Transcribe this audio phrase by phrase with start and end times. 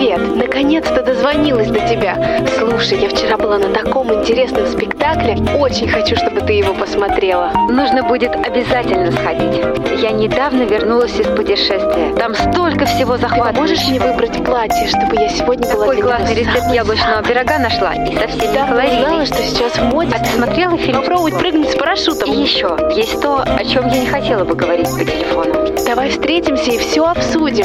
[0.00, 0.39] привет!
[0.60, 2.44] Наконец-то дозвонилась до тебя.
[2.58, 5.38] Слушай, я вчера была на таком интересном спектакле.
[5.58, 7.50] Очень хочу, чтобы ты его посмотрела.
[7.70, 9.62] Нужно будет обязательно сходить.
[10.02, 12.14] Я недавно вернулась из путешествия.
[12.18, 13.54] Там столько всего захватывающего.
[13.54, 17.58] Ты можешь мне выбрать платье, чтобы я сегодня была Какой для классный рецепт яблочного пирога
[17.58, 17.94] нашла.
[17.94, 20.14] И совсем Да, не знала, что сейчас в моде.
[20.14, 21.00] А ты смотрела фильм?
[21.00, 22.30] Попробовать прыгнуть с парашютом.
[22.30, 25.74] И еще, есть то, о чем я не хотела бы говорить по телефону.
[25.86, 27.64] Давай встретимся и все обсудим.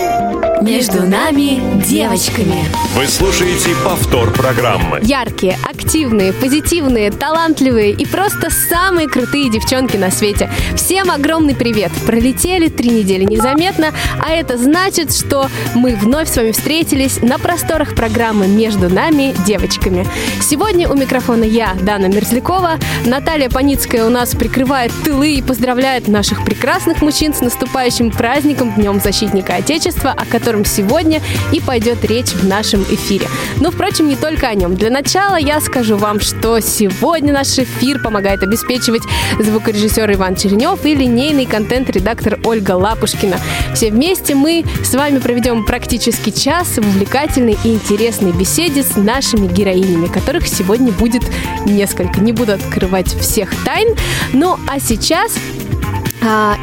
[0.61, 2.63] Между нами девочками.
[2.93, 4.99] Вы слушаете повтор программы.
[5.01, 10.49] Яркие, активные, позитивные, талантливые и просто самые крутые девчонки на свете.
[10.75, 11.91] Всем огромный привет!
[12.05, 13.91] Пролетели три недели незаметно,
[14.23, 20.07] а это значит, что мы вновь с вами встретились на просторах программы «Между нами девочками».
[20.41, 22.77] Сегодня у микрофона я, Дана Мерзлякова.
[23.05, 29.01] Наталья Паницкая у нас прикрывает тылы и поздравляет наших прекрасных мужчин с наступающим праздником Днем
[29.01, 31.21] Защитника Отечества, о котором сегодня
[31.51, 33.27] и пойдет речь в нашем эфире.
[33.59, 34.75] Но, впрочем, не только о нем.
[34.75, 39.03] Для начала я скажу вам, что сегодня наш эфир помогает обеспечивать
[39.39, 43.39] звукорежиссер Иван Черенев и линейный контент-редактор Ольга Лапушкина.
[43.73, 49.47] Все вместе мы с вами проведем практически час в увлекательной и интересной беседе с нашими
[49.47, 51.23] героинями, которых сегодня будет
[51.65, 52.21] несколько.
[52.21, 53.95] Не буду открывать всех тайн.
[54.33, 55.33] Ну, а сейчас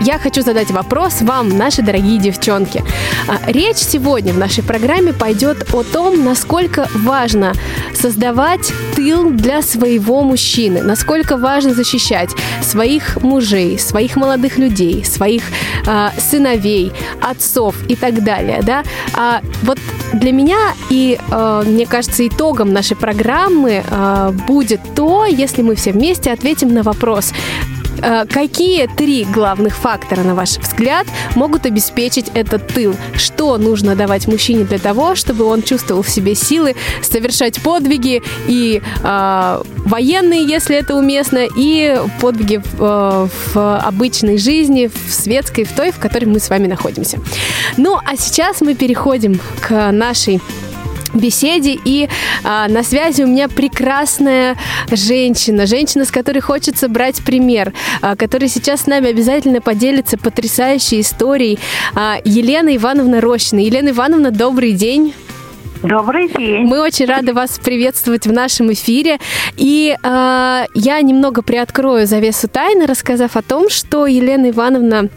[0.00, 2.82] я хочу задать вопрос вам, наши дорогие девчонки.
[3.28, 7.52] А, Речь сегодня в нашей программе пойдет о том, насколько важно
[7.94, 15.44] создавать тыл для своего мужчины, насколько важно защищать своих мужей, своих молодых людей, своих
[15.86, 18.62] а, сыновей, отцов и так далее.
[18.62, 18.82] Да?
[19.14, 19.78] А, вот
[20.12, 20.58] для меня
[20.90, 26.74] и, а, мне кажется, итогом нашей программы а, будет то, если мы все вместе ответим
[26.74, 32.94] на вопрос, Э, Какие три главных фактора, на ваш взгляд, могут обеспечить этот тыл?
[33.14, 38.82] Что нужно давать мужчине для того, чтобы он чувствовал в себе силы совершать подвиги и
[39.02, 45.92] э, военные, если это уместно, и подвиги э, в обычной жизни, в светской, в той,
[45.92, 47.18] в которой мы с вами находимся.
[47.76, 50.40] Ну, а сейчас мы переходим к нашей
[51.14, 51.78] беседе.
[51.84, 52.08] И
[52.44, 54.56] а, на связи у меня прекрасная
[54.90, 61.00] женщина, женщина, с которой хочется брать пример, а, которая сейчас с нами обязательно поделится потрясающей
[61.00, 61.58] историей.
[61.94, 63.60] А, Елена Ивановна Рощина.
[63.60, 65.14] Елена Ивановна, добрый день.
[65.82, 66.64] Добрый день.
[66.64, 69.18] Мы очень рады вас приветствовать в нашем эфире.
[69.56, 75.08] И э, я немного приоткрою завесу тайны, рассказав о том, что Елена Ивановна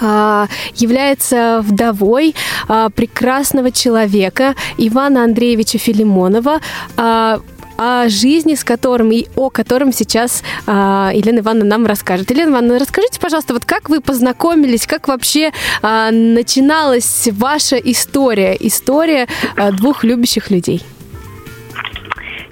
[0.00, 2.34] является вдовой
[2.68, 6.60] а, прекрасного человека Ивана Андреевича Филимонова,
[6.96, 7.40] а,
[7.78, 12.30] о жизни, с которым и о котором сейчас а, Елена Ивановна нам расскажет.
[12.30, 19.28] Елена Ивановна, расскажите, пожалуйста, вот как вы познакомились, как вообще а, начиналась ваша история, история
[19.56, 20.82] а, двух любящих людей?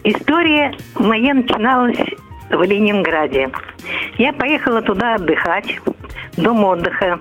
[0.04, 1.98] История моя начиналась
[2.48, 3.50] в Ленинграде.
[4.18, 5.80] Я поехала туда отдыхать,
[6.36, 7.18] дом отдыха.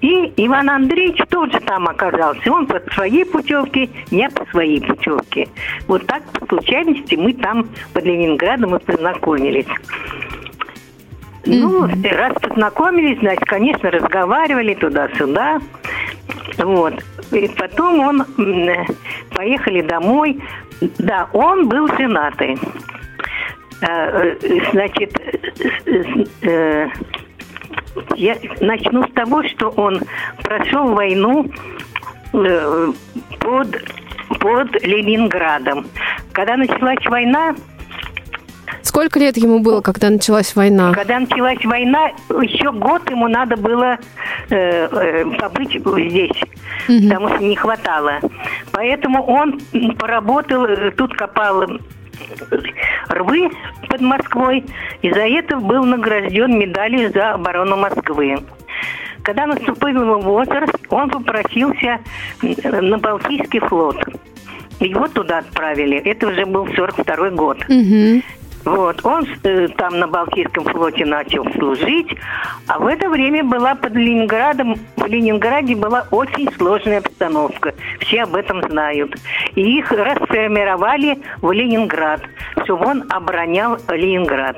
[0.00, 2.52] И Иван Андреевич тоже там оказался.
[2.52, 5.48] Он по своей путевке, я по своей путевке.
[5.88, 9.66] Вот так по случайности мы там под Ленинградом и познакомились.
[11.46, 15.60] Ну, раз познакомились, значит, конечно, разговаривали туда-сюда.
[16.58, 16.94] Вот.
[17.32, 18.24] И потом он
[19.34, 20.40] поехали домой.
[20.98, 22.58] Да, он был женатый.
[23.80, 25.20] Э, э, Значит,
[25.86, 26.88] э, э,
[28.16, 30.00] я начну с того, что он
[30.42, 31.46] прошел войну
[32.32, 32.92] э,
[33.40, 33.68] под,
[34.40, 35.86] под Ленинградом.
[36.32, 37.54] Когда началась война,
[38.82, 40.92] Сколько лет ему было, когда началась война?
[40.94, 43.98] когда началась война, еще год ему надо было
[44.48, 46.40] э, э, побыть здесь,
[46.86, 48.20] потому что не хватало.
[48.72, 49.60] Поэтому он
[49.98, 51.64] поработал, э, тут копал
[53.08, 53.50] рвы
[53.88, 54.64] под Москвой,
[55.02, 58.38] и за это был награжден медалью за оборону Москвы.
[59.22, 61.98] Когда наступил его возраст, он попросился
[62.42, 63.96] на Балтийский флот.
[64.78, 65.96] Его туда отправили.
[65.98, 67.58] Это уже был 42 год.
[67.68, 68.22] Мгм.
[68.66, 72.08] Вот, он э, там на Балтийском флоте начал служить,
[72.66, 77.74] а в это время была под Ленинградом, в Ленинграде была очень сложная обстановка.
[78.00, 79.14] Все об этом знают.
[79.54, 82.22] И их расформировали в Ленинград,
[82.64, 84.56] чтобы он оборонял Ленинград.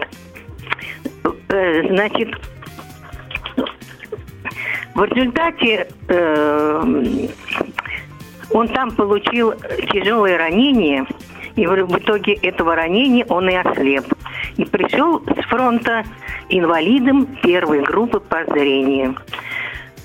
[1.51, 2.31] Э, значит,
[4.95, 7.29] в результате э,
[8.53, 9.53] он там получил
[9.93, 11.05] тяжелое ранение,
[11.59, 14.05] и в итоге этого ранения он и ослеп.
[14.57, 16.05] И пришел с фронта
[16.49, 19.17] инвалидом первой группы по зрению.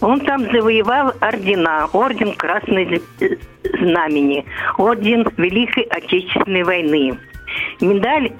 [0.02, 1.88] Он там завоевал ордена.
[1.94, 3.02] Орден Красной
[3.80, 4.46] Знамени,
[4.78, 7.20] Орден Великой Отечественной войны.
[7.80, 8.32] Медаль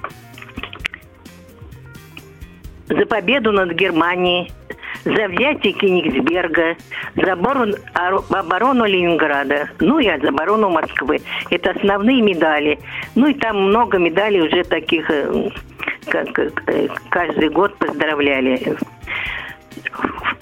[2.88, 4.50] за победу над Германией,
[5.04, 6.76] за взятие Кенигсберга,
[7.16, 11.20] за оборону, Ленинграда, ну и за оборону Москвы.
[11.50, 12.78] Это основные медали.
[13.14, 15.50] Ну и там много медалей уже таких, э,
[16.06, 18.76] как э, каждый год поздравляли.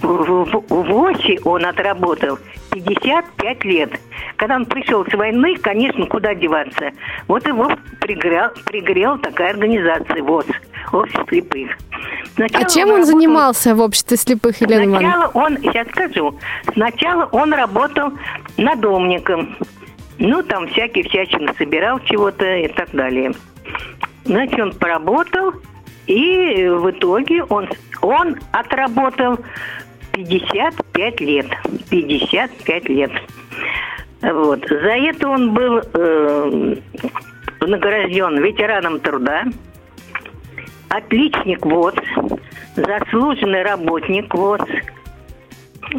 [0.01, 2.39] В, в, он отработал
[2.73, 4.01] 55 лет.
[4.43, 6.91] Когда он пришел с войны, конечно, куда деваться?
[7.29, 10.47] Вот его пригрел, пригрел такая организация ВОЗ,
[10.91, 11.71] Общество слепых.
[12.35, 13.21] Сначала а чем он, он работал...
[13.21, 16.37] занимался в обществе слепых, Елена Сначала он, сейчас скажу,
[16.73, 18.15] сначала он работал
[18.57, 19.57] надомником.
[20.19, 23.35] Ну, там всякие всячины собирал чего-то и так далее.
[24.25, 25.53] Значит, он поработал,
[26.09, 27.69] и в итоге он,
[28.01, 29.39] он отработал
[30.11, 31.47] 55 лет.
[31.91, 33.13] 55 лет.
[34.23, 34.65] Вот.
[34.69, 36.77] За это он был э,
[37.61, 39.45] награжден ветераном труда,
[40.89, 41.95] отличник ВОЗ,
[42.77, 44.61] заслуженный работник ВОЗ,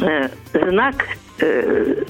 [0.00, 1.04] э, знак
[1.40, 2.04] э,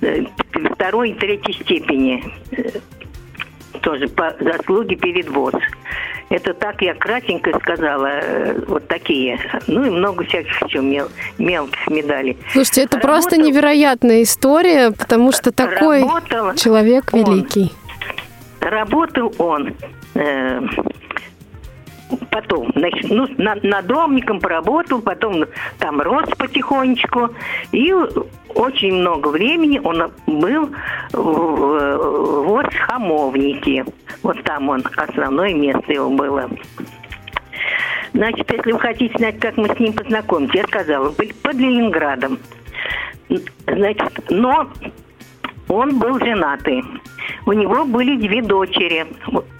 [0.00, 0.24] э,
[0.72, 2.70] второй и третьей степени, э,
[3.82, 5.54] тоже по заслуге перед ВОЗ.
[6.28, 9.38] Это так я кратенько сказала, э, вот такие.
[9.66, 11.08] Ну и много всяких еще мел,
[11.38, 12.38] мелких медалей.
[12.52, 16.02] Слушайте, это Работал, просто невероятная история, потому что такой
[16.56, 17.72] человек великий.
[18.60, 19.74] Работал он
[20.14, 20.60] э,
[22.30, 25.44] потом, значит, ну, на, надомником поработал, потом
[25.78, 27.30] там рос потихонечку,
[27.72, 27.92] и
[28.54, 30.70] очень много времени он был
[31.12, 33.84] в, в Хамовнике.
[34.22, 36.50] Вот там он, основное место его было.
[38.12, 42.38] Значит, если вы хотите знать, как мы с ним познакомились, я сказала, под Ленинградом.
[43.66, 44.68] Значит, но
[45.68, 46.82] он был женатый.
[47.46, 49.06] У него были две дочери,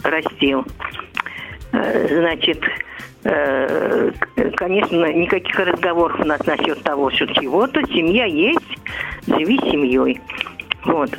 [0.03, 0.65] растил.
[1.73, 2.63] Э, значит,
[3.25, 4.11] э,
[4.57, 7.83] конечно, никаких разговоров у нас насчет того, что чего-то.
[7.87, 8.79] Семья есть,
[9.27, 10.21] живи семьей.
[10.85, 11.11] Вот.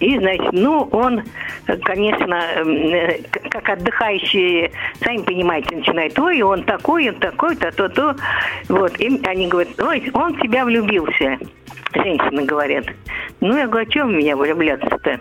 [0.00, 1.22] И, значит, ну, он,
[1.84, 4.72] конечно, э, как отдыхающий,
[5.02, 8.16] сами понимаете, начинает, ой, он такой, он такой, то, то, то.
[8.68, 11.38] Вот, и они говорят, ой, он в тебя влюбился.
[11.94, 12.86] Женщины говорят.
[13.40, 15.20] Ну, я говорю, а чем в меня влюбляться-то?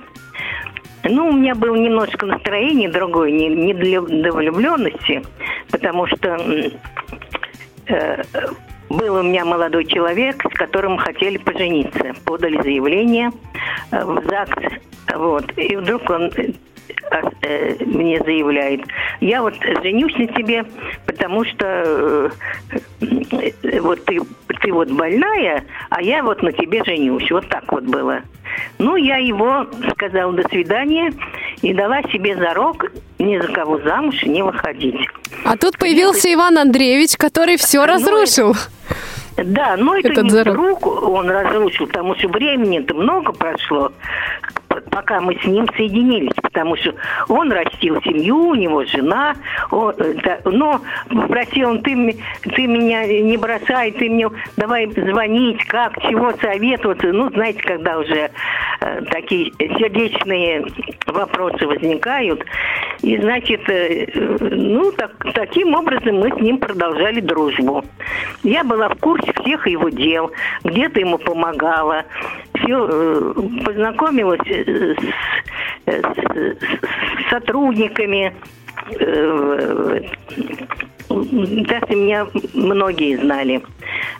[1.03, 5.21] Ну, у меня было немножко настроение другое, не, не для, для влюбленности,
[5.69, 6.37] потому что
[7.87, 8.23] э,
[8.89, 12.13] был у меня молодой человек, с которым хотели пожениться.
[12.25, 13.31] Подали заявление
[13.91, 14.73] э, в ЗАГС.
[15.15, 15.57] Вот.
[15.57, 16.31] И вдруг он
[17.85, 18.81] мне заявляет,
[19.21, 20.65] я вот женюсь на тебе,
[21.05, 22.31] потому что
[23.01, 24.19] э, вот ты,
[24.61, 27.29] ты вот больная, а я вот на тебе женюсь.
[27.31, 28.21] Вот так вот было.
[28.77, 31.11] Ну, я его сказала до свидания
[31.61, 32.85] и дала себе зарок
[33.19, 35.07] ни за кого замуж не выходить.
[35.45, 36.33] А тут появился.
[36.33, 38.55] Иван Андреевич, который все ну, разрушил.
[39.37, 40.53] Да, но это Этот не зарок.
[40.53, 43.91] вдруг он разрушил, потому что времени-то много прошло
[44.89, 46.93] пока мы с ним соединились, потому что
[47.29, 49.35] он растил семью, у него жена,
[49.71, 56.33] э, но попросил он, ты, ты меня не бросай, ты мне давай звонить, как, чего
[56.33, 57.07] советоваться.
[57.07, 58.29] Ну, знаете, когда уже
[58.81, 60.65] э, такие сердечные
[61.07, 62.43] вопросы возникают.
[63.01, 64.07] И, значит, э,
[64.39, 67.83] ну, так, таким образом мы с ним продолжали дружбу.
[68.43, 70.31] Я была в курсе всех его дел,
[70.63, 72.05] где-то ему помогала,
[72.53, 74.97] познакомилась с,
[75.85, 76.17] с,
[76.55, 78.33] с сотрудниками.
[78.99, 79.99] Э,
[81.09, 83.61] даже меня многие знали.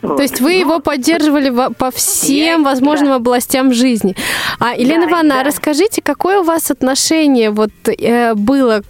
[0.02, 3.16] То есть вы его поддерживали по всем я, возможным да.
[3.16, 4.14] областям жизни.
[4.60, 5.44] А, Елена да, Ивановна, да.
[5.44, 8.82] расскажите, какое у вас отношение вот э, было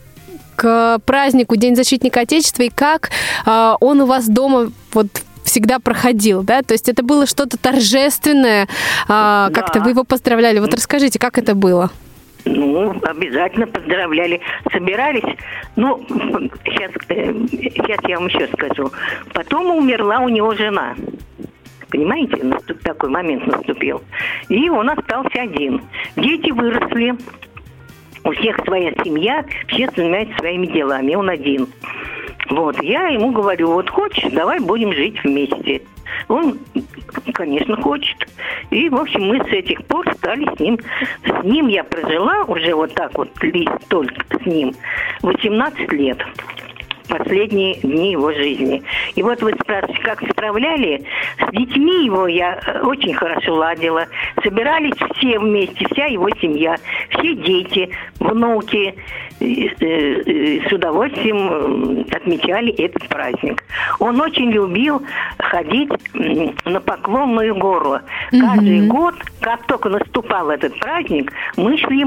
[0.56, 3.10] к празднику День защитника Отечества и как
[3.46, 5.08] э, он у вас дома вот
[5.54, 6.62] всегда проходил, да?
[6.62, 8.66] То есть это было что-то торжественное,
[9.06, 9.54] а, да.
[9.54, 10.58] как-то вы его поздравляли.
[10.58, 11.92] Вот расскажите, как это было?
[12.44, 14.40] Ну, обязательно поздравляли.
[14.72, 15.36] Собирались.
[15.76, 16.04] Ну,
[16.64, 18.90] сейчас, э, сейчас я вам еще скажу.
[19.32, 20.96] Потом умерла у него жена.
[21.88, 22.36] Понимаете,
[22.82, 24.02] такой момент наступил.
[24.48, 25.82] И он остался один.
[26.16, 27.14] Дети выросли.
[28.24, 31.14] У всех своя семья, все занимаются своими делами.
[31.14, 31.68] Он один.
[32.50, 35.82] Вот, я ему говорю, вот хочешь, давай будем жить вместе.
[36.28, 36.58] Он,
[37.32, 38.16] конечно, хочет.
[38.70, 40.78] И, в общем, мы с этих пор стали с ним.
[41.24, 43.30] С ним я прожила уже вот так вот,
[43.88, 44.74] только с ним,
[45.22, 46.18] 18 лет.
[47.08, 48.82] Последние дни его жизни.
[49.14, 51.04] И вот вы спрашиваете, как справляли?
[51.38, 54.06] С детьми его я э, очень хорошо ладила.
[54.42, 56.76] Собирались все вместе, вся его семья,
[57.10, 58.94] все дети, внуки.
[59.40, 63.62] Э, э, С удовольствием отмечали этот праздник.
[63.98, 65.02] Он очень любил
[65.38, 65.90] ходить
[66.64, 68.00] на Поклонную гору.
[68.30, 72.04] Каждый год, как только наступал этот праздник, мы шли,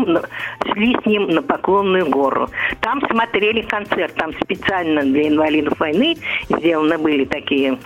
[0.71, 2.49] шли с ним на Поклонную гору.
[2.81, 6.15] Там смотрели концерт, там специально для инвалидов войны
[6.49, 7.77] сделаны были такие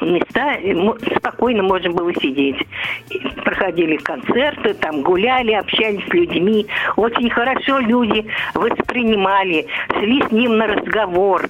[0.00, 0.58] места,
[1.16, 2.56] спокойно можно было сидеть.
[3.44, 6.66] Проходили концерты, там гуляли, общались с людьми.
[6.96, 9.66] Очень хорошо люди воспринимали,
[9.98, 11.48] шли с ним на разговор,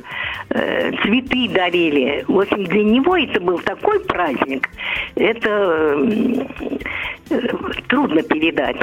[0.51, 2.25] э, цветы дарили.
[2.29, 4.69] В общем, для него это был такой праздник,
[5.17, 5.97] это
[7.31, 7.39] э,
[7.89, 8.77] трудно передать.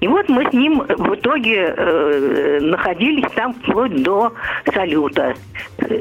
[0.00, 4.32] И вот мы с ним в итоге э, находились там вплоть до
[4.72, 5.34] салюта.
[5.78, 6.00] Э,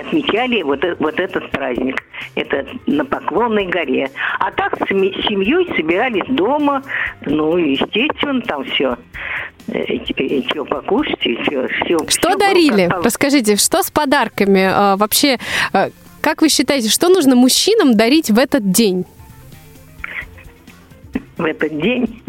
[0.00, 2.02] Отмечали вот, э- вот этот праздник.
[2.34, 4.10] Это на Поклонной горе.
[4.38, 6.82] А так с семьей собирались дома.
[7.24, 8.96] Ну, естественно, там все.
[10.50, 11.66] Что покушать, и все.
[12.08, 12.90] Что дарили?
[13.02, 14.68] Расскажите, что с подарками?
[14.70, 15.38] А, Вообще,
[16.20, 19.04] как вы считаете, что нужно мужчинам дарить в этот день?
[21.38, 22.22] в этот день?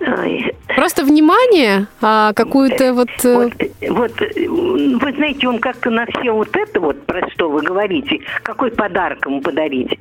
[0.00, 3.08] Ой, Просто внимание, а какую-то вот...
[3.24, 3.52] э, Вот,
[3.88, 8.70] вот, вы знаете, он как-то на все вот это вот, про что вы говорите, какой
[8.70, 9.98] подарок ему подарить,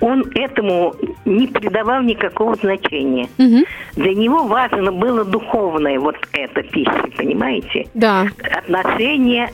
[0.00, 0.94] он этому
[1.24, 3.28] не придавал никакого значения.
[3.38, 3.64] мгм,
[3.96, 7.86] Для него важно было духовное вот это пища, понимаете?
[7.94, 8.26] Да.
[8.58, 9.50] Отношение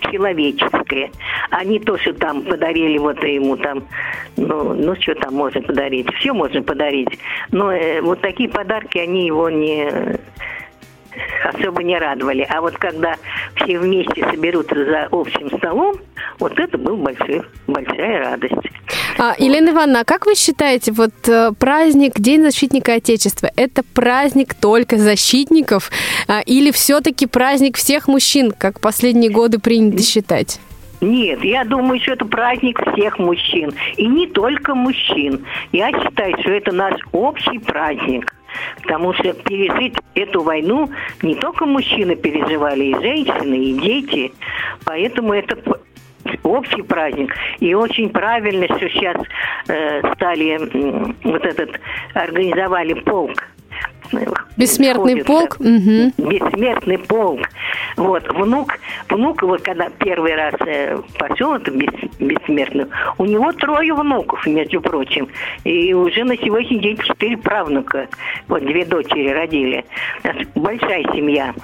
[0.00, 1.10] человеческое,
[1.64, 3.84] не то, что там подарили вот ему там,
[4.36, 7.18] ну, ну что там можно подарить, все можно подарить,
[7.50, 10.18] но э, вот такие подарки, они его не
[11.44, 12.46] особо не радовали.
[12.48, 13.16] А вот когда
[13.56, 15.96] все вместе соберутся за общим столом,
[16.38, 18.71] вот это был большой, большая радость.
[19.24, 24.52] А, Елена Ивановна, а как вы считаете, вот э, праздник День защитника Отечества, это праздник
[24.52, 25.92] только защитников
[26.26, 30.58] а, или все-таки праздник всех мужчин, как последние годы принято считать?
[31.00, 33.72] Нет, я думаю, что это праздник всех мужчин.
[33.96, 35.46] И не только мужчин.
[35.70, 38.34] Я считаю, что это наш общий праздник.
[38.82, 40.90] Потому что пережить эту войну
[41.22, 44.32] не только мужчины переживали, и женщины, и дети.
[44.84, 45.56] Поэтому это
[46.42, 47.34] общий праздник.
[47.60, 49.16] И очень правильно, что сейчас
[49.68, 51.80] э, стали м, вот этот,
[52.14, 53.44] организовали полк.
[54.58, 55.56] Бессмертный Ходит, полк?
[55.58, 55.70] да.
[55.70, 56.12] Мгм.
[56.18, 57.40] Бессмертный полк.
[57.96, 58.74] Вот, внук,
[59.08, 62.86] внук его, когда первый раз э, пошел, это бес- бессмертный,
[63.16, 65.28] у него трое внуков, между прочим.
[65.64, 68.08] И уже на сегодняшний день четыре правнука.
[68.48, 69.84] Вот две дочери родили.
[70.54, 71.54] Большая семья.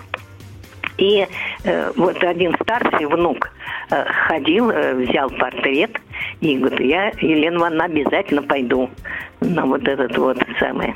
[0.99, 1.27] И
[1.65, 3.51] э, вот один старший внук
[3.91, 5.93] э, ходил, э, взял портрет
[6.41, 8.91] и говорит, я, Елена Ивановна, обязательно пойду
[9.41, 10.95] на вот этот вот самый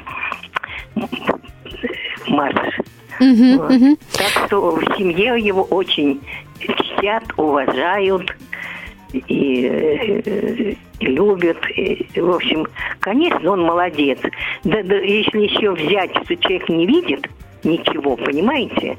[2.28, 2.80] марш.
[3.20, 3.70] Мгм, Вот.
[3.70, 3.96] мгм.
[4.12, 6.20] Так что в семье его очень
[6.58, 8.34] чтят, уважают
[9.12, 11.58] и, и любят.
[11.76, 12.66] И, в общем,
[13.00, 14.18] конечно, он молодец.
[14.64, 17.28] Да, да, если еще взять, что человек не видит
[17.62, 18.96] ничего, понимаете,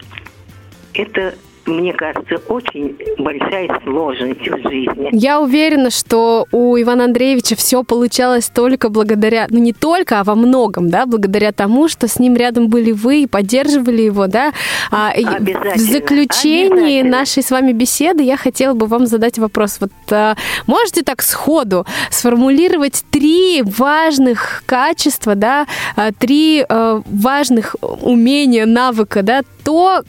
[0.93, 1.35] это,
[1.65, 5.09] мне кажется, очень большая сложность в жизни.
[5.13, 10.35] Я уверена, что у Ивана Андреевича все получалось только благодаря, ну не только, а во
[10.35, 14.51] многом, да, благодаря тому, что с ним рядом были вы и поддерживали его, да.
[14.91, 17.17] А, Обязательно, В заключении обязательно.
[17.17, 19.77] нашей с вами беседы я хотела бы вам задать вопрос.
[19.79, 20.35] Вот а,
[20.67, 29.43] можете так сходу сформулировать три важных качества, да, а, три а, важных умения, навыка, да,
[29.63, 30.03] то,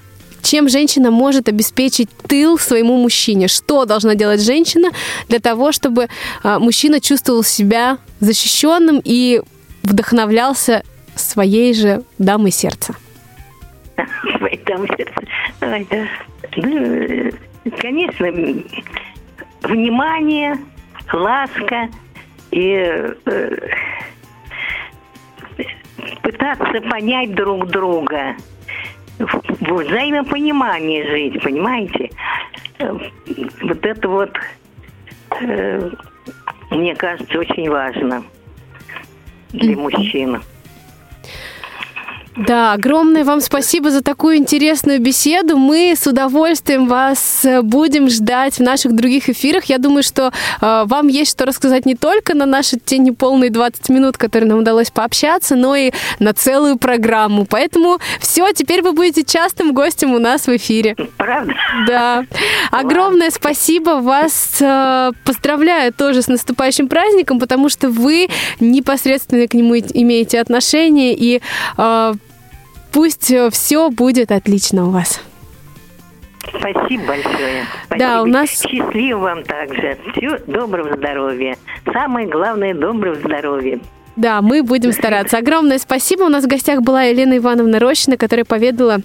[0.44, 3.48] чем женщина может обеспечить тыл своему мужчине.
[3.48, 4.90] Что должна делать женщина
[5.28, 6.08] для того, чтобы
[6.42, 9.40] а, мужчина чувствовал себя защищенным и
[9.82, 10.82] вдохновлялся
[11.16, 12.94] своей же дамой сердца?
[14.40, 15.14] Ой, там сердце.
[15.62, 16.06] Ой, да.
[16.56, 17.30] Ну,
[17.78, 18.26] конечно,
[19.62, 20.56] внимание,
[21.12, 21.88] ласка
[22.50, 23.68] и э,
[26.22, 28.36] пытаться понять друг друга.
[29.18, 29.26] В
[29.60, 32.10] в взаимопонимании жить, понимаете?
[32.78, 32.92] Э,
[33.62, 34.30] Вот это вот,
[35.40, 35.90] э,
[36.70, 38.22] мне кажется, очень важно
[39.52, 40.40] для мужчины.
[42.36, 45.56] Да, огромное вам спасибо за такую интересную беседу.
[45.56, 49.66] Мы с удовольствием вас э, будем ждать в наших других эфирах.
[49.66, 53.88] Я думаю, что э, вам есть что рассказать не только на наши те неполные 20
[53.90, 57.44] минут, которые нам удалось пообщаться, но и на целую программу.
[57.44, 60.96] Поэтому все, теперь вы будете частым гостем у нас в эфире.
[61.16, 61.54] Правда?
[61.86, 62.24] Да.
[62.72, 64.00] Огромное спасибо.
[64.00, 71.14] Вас э, поздравляю тоже с наступающим праздником, потому что вы непосредственно к нему имеете отношение
[71.16, 71.40] и
[71.78, 72.14] э,
[72.94, 75.20] Пусть э, все будет отлично у вас.
[76.46, 77.66] Спасибо большое.
[77.86, 77.98] Спасибо.
[77.98, 78.50] Да, у нас...
[78.50, 79.98] Счастливо вам также.
[80.12, 81.56] Всего доброго здоровья.
[81.92, 83.80] Самое главное, доброго здоровья.
[84.14, 85.38] Да, мы будем стараться.
[85.38, 86.22] Огромное спасибо.
[86.22, 88.98] У нас в гостях была Елена Ивановна Рощина, которая поведала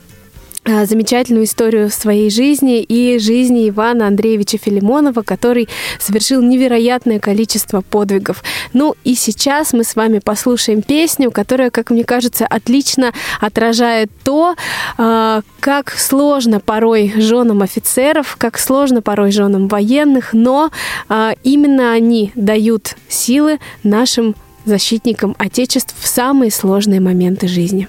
[0.66, 8.44] замечательную историю своей жизни и жизни Ивана Андреевича Филимонова, который совершил невероятное количество подвигов.
[8.74, 14.56] Ну и сейчас мы с вами послушаем песню, которая, как мне кажется, отлично отражает то,
[14.98, 20.72] э, как сложно порой женам офицеров, как сложно порой женам военных, но
[21.08, 24.36] э, именно они дают силы нашим
[24.66, 27.88] защитникам Отечеств в самые сложные моменты жизни.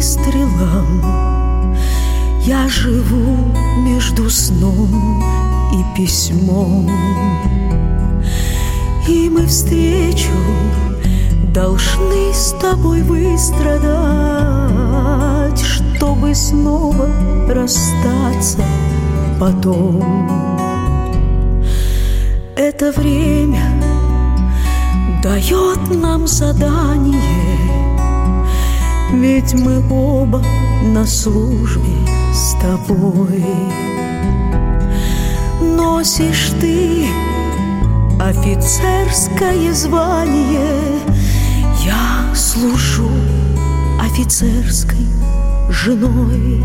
[0.00, 1.76] Выстрелом
[2.46, 3.36] Я живу
[3.84, 5.22] между сном
[5.74, 6.90] и письмом.
[9.06, 10.32] И мы встречу
[11.52, 13.90] должны с тобой выстрадать
[15.60, 17.10] Чтобы снова
[17.50, 18.64] расстаться
[19.38, 20.30] потом.
[22.56, 23.60] Это время
[25.22, 27.49] дает нам задание
[29.12, 30.42] ведь мы оба
[30.82, 31.94] на службе
[32.32, 33.44] с тобой.
[35.60, 37.06] Носишь ты
[38.20, 41.00] офицерское звание.
[41.84, 43.10] Я служу
[44.00, 45.06] офицерской
[45.68, 46.64] женой.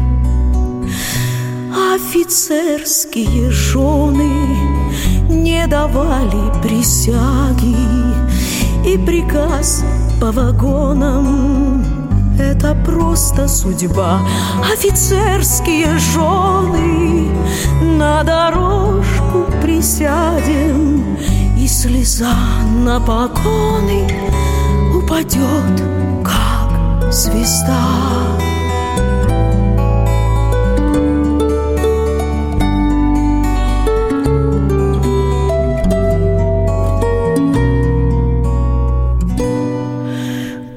[1.95, 4.29] Офицерские жены
[5.29, 7.75] не давали присяги
[8.85, 9.83] И приказ
[10.19, 11.64] по вагонам
[12.39, 14.19] это просто судьба.
[14.71, 17.29] Офицерские жены
[17.81, 21.17] На дорожку присядем
[21.57, 22.35] И слеза
[22.83, 24.07] на погоны
[24.95, 25.83] Упадет,
[26.23, 27.79] как звезда.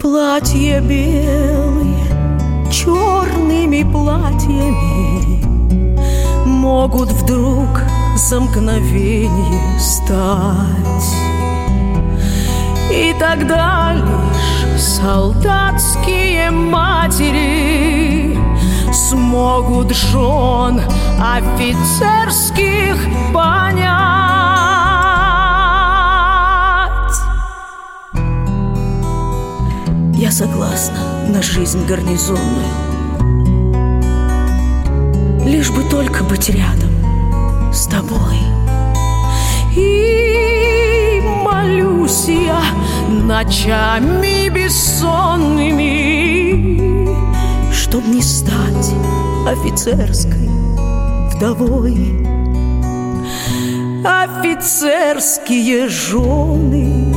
[0.01, 1.48] Платье черными
[4.09, 5.45] платьями
[6.47, 7.69] Могут вдруг
[8.17, 11.15] за мгновение стать
[12.91, 18.39] И тогда лишь солдатские матери
[18.93, 20.81] Смогут жен
[21.21, 22.97] офицерских
[23.35, 23.89] понять.
[30.15, 32.88] Я согласна на жизнь гарнизонную
[35.79, 36.91] бы только быть рядом
[37.73, 38.39] с тобой
[39.77, 42.61] И молюсь я
[43.09, 45.85] ночами бессонными
[47.73, 48.93] Чтоб не стать
[49.47, 50.49] офицерской
[51.33, 52.27] вдовой
[54.05, 57.15] Офицерские жены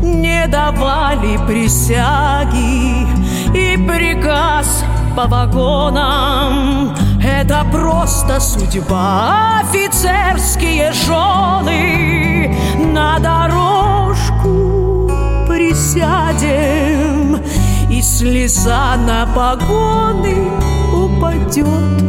[0.00, 3.06] не давали присяги
[3.52, 4.84] и приказ
[5.16, 7.07] по вагонам.
[7.40, 12.52] Это просто судьба, офицерские жены
[12.92, 15.08] на дорожку
[15.46, 17.40] присядем,
[17.88, 20.50] и слеза на погоны
[20.92, 22.02] упадет,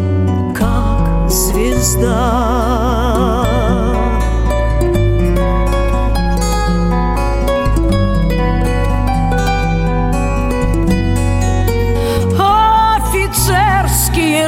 [0.57, 3.08] как звезда.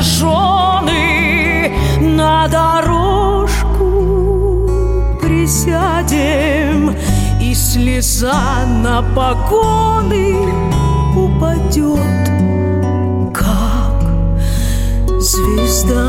[0.02, 3.88] Жены на дорожку
[5.22, 6.96] присядем
[7.40, 10.36] И слеза на погоны
[11.16, 12.30] упадет
[13.34, 14.02] как
[15.20, 16.02] звезда.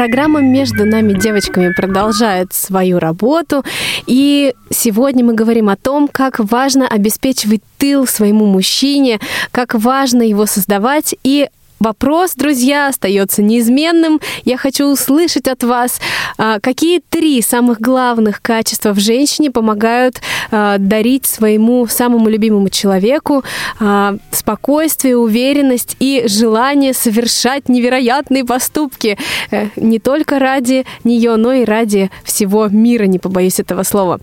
[0.00, 3.62] Программа «Между нами девочками» продолжает свою работу.
[4.06, 10.46] И сегодня мы говорим о том, как важно обеспечивать тыл своему мужчине, как важно его
[10.46, 14.20] создавать и Вопрос, друзья, остается неизменным.
[14.44, 15.98] Я хочу услышать от вас,
[16.36, 23.44] а, какие три самых главных качества в женщине помогают а, дарить своему самому любимому человеку
[23.78, 29.16] а, спокойствие, уверенность и желание совершать невероятные поступки
[29.50, 34.20] э, не только ради нее, но и ради всего мира, не побоюсь этого слова.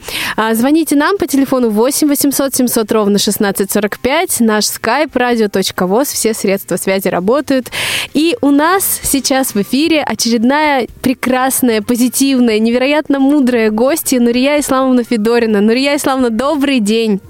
[0.53, 7.07] Звоните нам по телефону 8 800 700 ровно 1645, наш skype radio.voz, все средства связи
[7.07, 7.71] работают работают.
[8.13, 15.61] И у нас сейчас в эфире очередная прекрасная, позитивная, невероятно мудрая гостья Нурия Исламовна Федорина.
[15.61, 17.21] Нурия Исламовна, добрый день!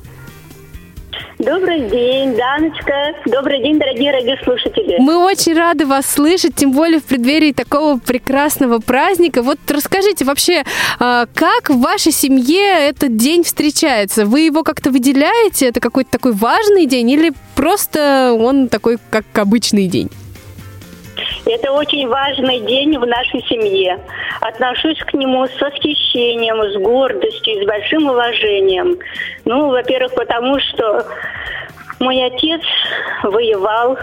[1.40, 3.14] Добрый день, Даночка.
[3.26, 4.98] Добрый день, дорогие радиослушатели.
[5.00, 9.42] Мы очень рады вас слышать, тем более в преддверии такого прекрасного праздника.
[9.44, 10.64] Вот расскажите вообще,
[11.00, 14.26] а, как в вашей семье этот день встречается?
[14.26, 15.68] Вы его как-то выделяете?
[15.68, 20.10] Это какой-то такой важный день или просто он такой, как обычный день?
[21.48, 24.00] Это очень важный день в нашей семье.
[24.42, 28.98] Отношусь к нему с восхищением, с гордостью, с большим уважением.
[29.46, 31.06] Ну, во-первых, потому что
[32.00, 32.62] мой отец
[33.24, 33.98] воевал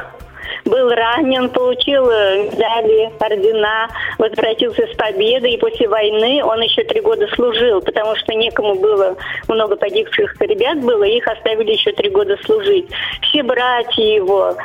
[0.65, 7.01] был ранен, получил э, медали, ордена, возвратился с победой, и после войны он еще три
[7.01, 9.17] года служил, потому что некому было,
[9.49, 12.89] много погибших ребят было, их оставили еще три года служить.
[13.23, 14.57] Все братья его,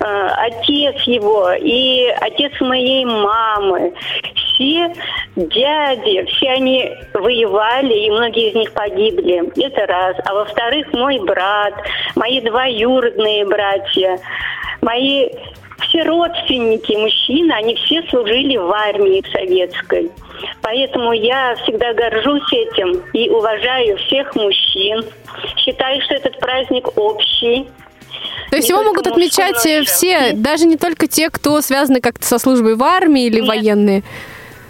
[0.00, 3.92] э, отец его и отец моей мамы,
[4.60, 4.92] все
[5.36, 9.50] дяди, все они воевали, и многие из них погибли.
[9.64, 10.16] Это раз.
[10.26, 11.74] А во-вторых, мой брат,
[12.14, 14.18] мои двоюродные братья,
[14.82, 15.30] мои
[15.80, 20.10] все родственники мужчины, они все служили в армии советской.
[20.60, 25.02] Поэтому я всегда горжусь этим и уважаю всех мужчин.
[25.56, 27.66] Считаю, что этот праздник общий.
[28.50, 32.38] То есть не его могут отмечать все, даже не только те, кто связаны как-то со
[32.38, 33.48] службой в армии или Нет.
[33.48, 34.02] военные?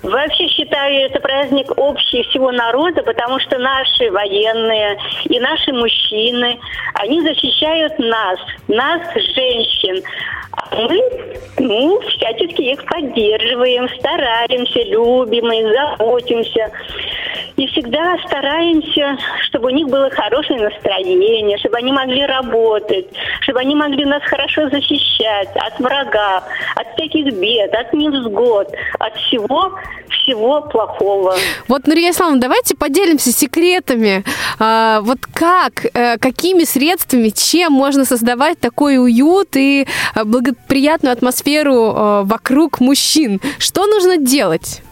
[0.02, 6.58] Вообще считаю это праздник общий всего народа, потому что наши военные и наши мужчины,
[6.94, 10.02] они защищают нас, нас, женщин.
[10.52, 11.02] А мы,
[11.58, 16.70] ну, всячески их поддерживаем, стараемся, любим их, заботимся.
[17.60, 23.06] И всегда стараемся, чтобы у них было хорошее настроение, чтобы они могли работать,
[23.42, 26.42] чтобы они могли нас хорошо защищать от врага,
[26.74, 29.74] от всяких бед, от невзгод, от всего,
[30.08, 31.34] всего плохого.
[31.68, 34.24] Вот, Нурия Исламовна, давайте поделимся секретами.
[34.58, 41.74] А, вот как, э, какими средствами, чем можно создавать такой уют и э, благоприятную атмосферу
[41.74, 43.38] э, вокруг мужчин?
[43.58, 44.82] Что нужно делать?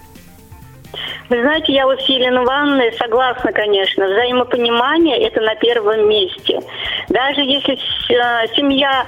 [1.29, 4.07] Вы знаете, я вот с Еленой Ивановной согласна, конечно.
[4.07, 6.61] Взаимопонимание– это на первом месте.
[7.09, 9.05] Даже если э, семья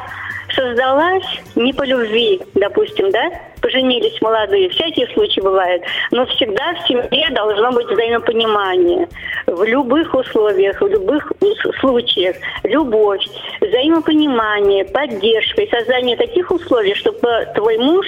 [0.54, 3.30] создалась не по любви, допустим, да,
[3.60, 9.08] поженились молодые, всякие случаи бывают, но всегда в семье должно быть взаимопонимание.
[9.46, 11.32] В любых условиях, в любых
[11.80, 12.36] случаях.
[12.64, 13.24] Любовь,
[13.60, 18.06] взаимопонимание, поддержка и создание таких условий, чтобы твой муж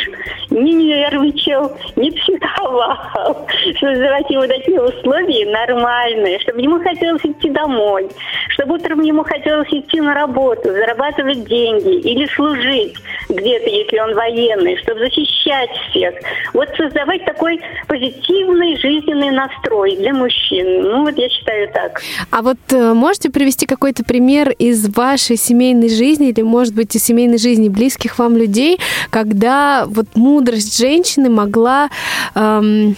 [0.50, 2.96] не нервничал, не психовал,
[3.80, 8.08] создавать ему такие условия нормальные, чтобы ему хотелось идти домой,
[8.50, 12.94] чтобы утром ему хотелось идти на работу, зарабатывать деньги или служить
[13.28, 16.14] где-то, если он военный, чтобы защищать защищать всех.
[16.52, 20.82] Вот создавать такой позитивный жизненный настрой для мужчин.
[20.82, 22.00] Ну, вот я считаю так.
[22.30, 27.04] А вот э, можете привести какой-то пример из вашей семейной жизни или, может быть, из
[27.04, 28.78] семейной жизни близких вам людей,
[29.10, 31.90] когда вот мудрость женщины могла
[32.34, 32.96] эм,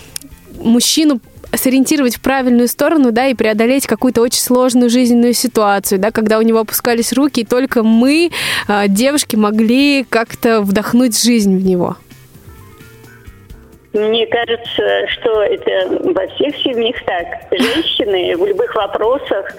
[0.62, 1.20] мужчину
[1.56, 6.42] сориентировать в правильную сторону, да, и преодолеть какую-то очень сложную жизненную ситуацию, да, когда у
[6.42, 8.30] него опускались руки, и только мы,
[8.66, 11.96] э, девушки, могли как-то вдохнуть жизнь в него.
[13.94, 17.26] Мне кажется, что это во всех семьях так.
[17.52, 19.54] Женщины в любых вопросах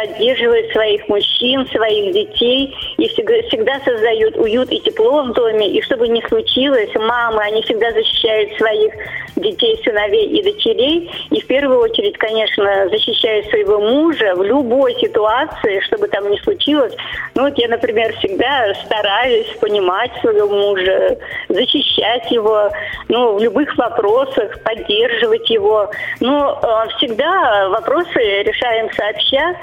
[0.00, 5.68] поддерживают своих мужчин, своих детей и всегда, создают уют и тепло в доме.
[5.70, 8.92] И чтобы не случилось, мамы, они всегда защищают своих
[9.36, 11.10] детей, сыновей и дочерей.
[11.30, 16.94] И в первую очередь, конечно, защищают своего мужа в любой ситуации, чтобы там не случилось.
[17.34, 22.70] Ну вот я, например, всегда стараюсь понимать своего мужа, защищать его,
[23.08, 25.90] ну, в любых вопросах, поддерживать его.
[26.20, 29.56] Но э, всегда вопросы решаем сообща.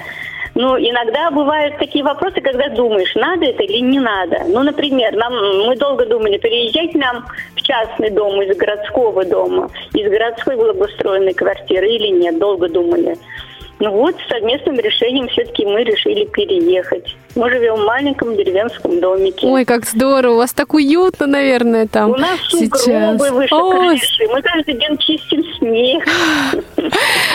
[0.60, 4.42] Ну, иногда бывают такие вопросы, когда думаешь, надо это или не надо.
[4.48, 5.32] Ну, например, нам,
[5.68, 11.88] мы долго думали, переезжать нам в частный дом из городского дома, из городской благоустроенной квартиры
[11.88, 13.20] или нет, долго думали.
[13.80, 17.16] Ну вот, совместным решением все-таки мы решили переехать.
[17.36, 19.46] Мы живем в маленьком деревенском домике.
[19.46, 20.34] Ой, как здорово.
[20.34, 23.20] У вас так уютно, наверное, там У нас сейчас.
[23.32, 24.28] выше Ой, крыши.
[24.32, 26.08] Мы каждый день чистим снег.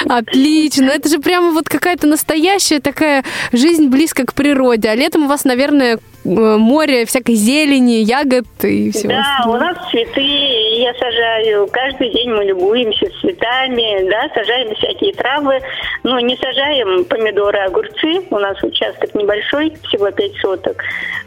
[0.09, 0.91] Отлично.
[0.91, 4.89] Это же прямо вот какая-то настоящая такая жизнь близко к природе.
[4.89, 9.59] А летом у вас, наверное, море всякой зелени, ягод и всего Да, у остального.
[9.59, 11.69] нас цветы, я сажаю.
[11.73, 15.61] Каждый день мы любуемся цветами, да, сажаем всякие травы.
[16.05, 18.23] Ну, не сажаем помидоры, огурцы.
[18.31, 20.83] У нас участок небольшой, всего 5 соток.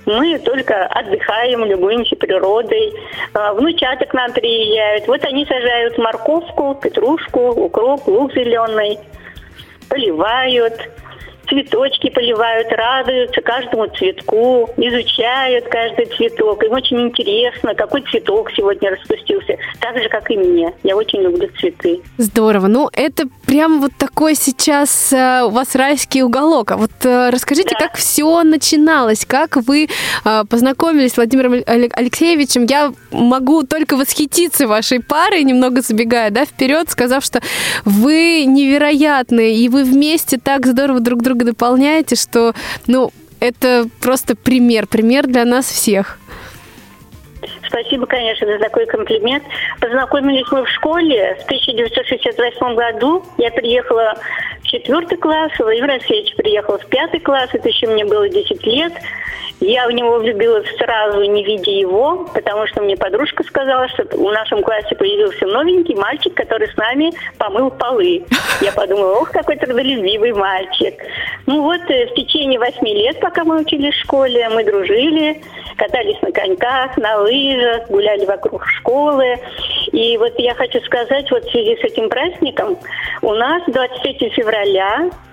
[0.05, 2.93] Мы только отдыхаем, любуемся природой.
[3.33, 5.07] А, Внучата к нам приезжают.
[5.07, 8.99] Вот они сажают морковку, петрушку, укроп, лук зеленый.
[9.89, 10.73] Поливают
[11.47, 16.63] цветочки поливают, радуются каждому цветку, изучают каждый цветок.
[16.63, 19.57] Им очень интересно, какой цветок сегодня распустился.
[19.79, 20.73] Так же, как и мне.
[20.83, 22.01] Я очень люблю цветы.
[22.17, 22.67] Здорово.
[22.67, 26.71] Ну, это прям вот такой сейчас э, у вас райский уголок.
[26.71, 27.87] А вот э, расскажите, Да.
[27.87, 29.87] как все начиналось, как вы
[30.25, 32.65] э, познакомились с Владимиром Але- Алексеевичем.
[32.65, 37.41] Я могу только восхититься вашей парой, немного забегая, да, вперед, сказав, что
[37.83, 42.53] вы невероятные, и вы вместе так здорово друг друга дополняете, что,
[42.87, 46.19] ну, это просто пример, пример для нас всех.
[47.67, 49.43] Спасибо, конечно, за такой комплимент.
[49.79, 53.23] Познакомились мы в школе в 1968 году.
[53.37, 54.15] Я приехала
[54.65, 58.93] четвертый класс, Владимир Алексеевич приехал в пятый класс, это еще мне было 10 лет.
[59.61, 64.31] Я в него влюбилась сразу, не видя его, потому что мне подружка сказала, что в
[64.31, 68.25] нашем классе появился новенький мальчик, который с нами помыл полы.
[68.61, 70.95] Я подумала, ох, какой трудолюбивый мальчик.
[71.45, 75.41] Ну вот, э, в течение восьми лет, пока мы учились в школе, мы дружили,
[75.77, 79.39] катались на коньках, на лыжах, гуляли вокруг школы.
[79.93, 82.77] И вот я хочу сказать, вот в связи с этим праздником
[83.21, 84.64] у нас 23 февраля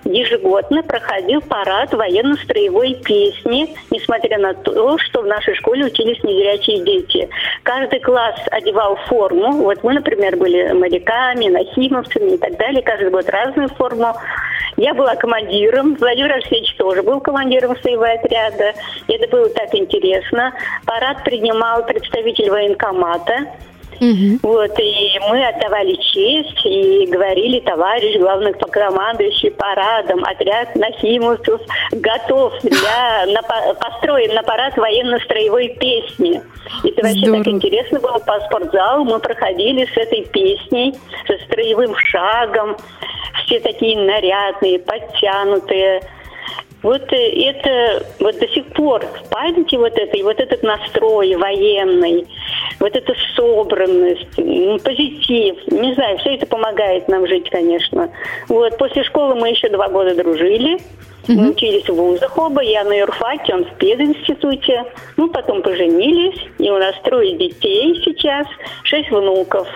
[0.05, 7.29] ежегодно проходил парад военно-строевой песни, несмотря на то, что в нашей школе учились незрячие дети.
[7.63, 9.53] Каждый класс одевал форму.
[9.63, 12.81] Вот мы, например, были моряками, нахимовцами и так далее.
[12.81, 14.15] Каждый год разную форму.
[14.75, 18.73] Я была командиром, Владимир Алексеевич тоже был командиром своего отряда.
[19.07, 20.53] И это было так интересно.
[20.85, 23.47] Парад принимал представитель военкомата.
[24.41, 33.41] Вот, и мы отдавали честь и говорили, товарищ главнокомандующий парадом, отряд нахимовцев готов для, на,
[33.41, 36.41] по- построен на парад военно-строевой песни.
[36.83, 37.43] Это вообще Здорово.
[37.43, 39.05] так интересно было по спортзалу.
[39.05, 40.93] Мы проходили с этой песней,
[41.27, 42.77] со строевым шагом.
[43.45, 46.01] Все такие нарядные, подтянутые.
[46.83, 51.35] Вот э, это вот до сих пор в памяти вот это, и вот этот настрой
[51.35, 52.27] военный,
[52.79, 54.35] вот эта собранность,
[54.83, 58.09] позитив, не знаю, все это помогает нам жить, конечно.
[58.49, 60.77] Вот, после школы мы еще два года дружили,
[61.27, 64.83] мы учились в вузах оба, я на юрфаке, он в пединституте.
[65.15, 68.45] Ну, потом поженились, и у нас трое детей сейчас,
[68.83, 69.67] шесть внуков.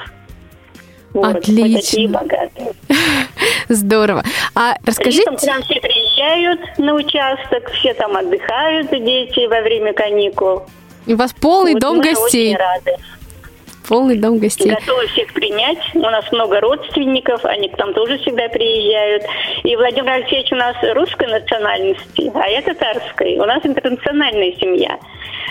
[1.18, 1.80] Мы Отлично.
[1.80, 2.74] такие богатые.
[3.70, 4.24] Здорово.
[4.54, 5.22] А расскажите...
[5.22, 10.64] Летом к нам все приезжают на участок, все там отдыхают, дети, во время каникул.
[11.08, 12.54] У вас полный Вот дом мы гостей.
[12.54, 12.92] очень рады.
[13.88, 14.70] Полный дом гостей.
[14.70, 15.80] Готовы всех принять.
[15.96, 19.24] У нас много родственников, они к нам тоже всегда приезжают.
[19.64, 23.38] И Владимир Алексеевич у нас русской национальности, а я татарской.
[23.40, 25.00] У нас интернациональная семья.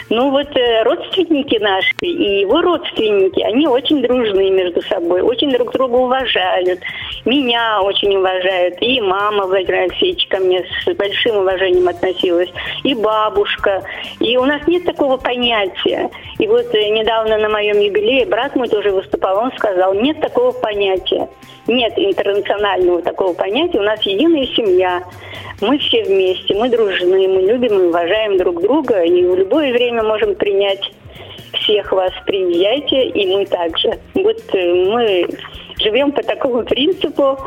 [0.08, 5.72] Ну вот э, родственники наши и его родственники, они очень дружные между собой, очень друг
[5.72, 6.80] друга уважают.
[7.24, 8.76] Меня очень уважают.
[8.80, 12.50] И мама Владимира Алексеевича ко мне с большим уважением относилась.
[12.84, 13.82] И бабушка.
[14.20, 16.08] И у нас нет такого понятия.
[16.38, 20.52] И вот э, недавно на моем юбилее брат мой тоже выступал, он сказал, нет такого
[20.52, 21.28] понятия.
[21.66, 23.78] Нет интернационального такого понятия.
[23.78, 25.02] У нас единая семья.
[25.60, 29.02] Мы все вместе, мы дружны, мы любим и уважаем друг друга.
[29.02, 30.92] И в любое время можем принять
[31.54, 32.12] всех вас.
[32.26, 33.98] Приезжайте, и мы также.
[34.14, 35.26] Вот э, мы
[35.80, 37.38] живем по такому принципу.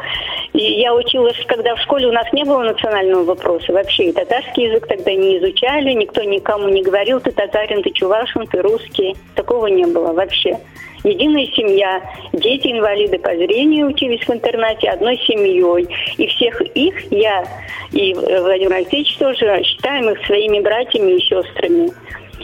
[0.54, 4.06] Я училась, когда в школе у нас не было национального вопроса вообще.
[4.06, 8.62] И татарский язык тогда не изучали, никто никому не говорил, ты татарин, ты чувашин, ты
[8.62, 9.16] русский.
[9.36, 10.58] Такого не было вообще.
[11.04, 12.02] Единая семья,
[12.34, 15.88] дети-инвалиды по зрению учились в интернате одной семьей.
[16.18, 17.46] И всех их я
[17.92, 21.90] и Владимир Алексеевич тоже считаем их своими братьями и сестрами.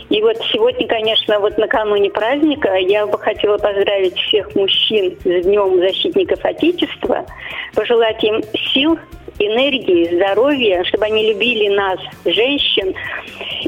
[0.10, 5.80] И вот сегодня, конечно, вот накануне праздника я бы хотела поздравить всех мужчин с Днем
[5.80, 7.26] защитников Отечества,
[7.74, 8.42] пожелать им
[8.74, 8.98] сил,
[9.40, 12.94] энергии, здоровья, чтобы они любили нас, женщин.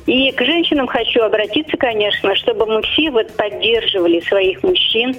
[0.06, 5.16] И к женщинам хочу обратиться, конечно, чтобы мы все вот поддерживали своих мужчин,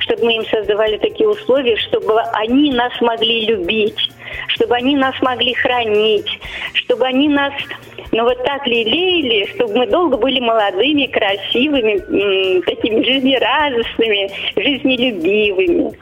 [0.00, 4.10] чтобы мы им создавали такие условия, чтобы они нас могли любить,
[4.48, 6.28] чтобы они нас могли хранить,
[6.74, 7.52] чтобы они нас
[8.12, 15.96] ну вот так лелеяли, чтобы мы долго были молодыми, красивыми, такими жизнерадостными, жизнелюбивыми.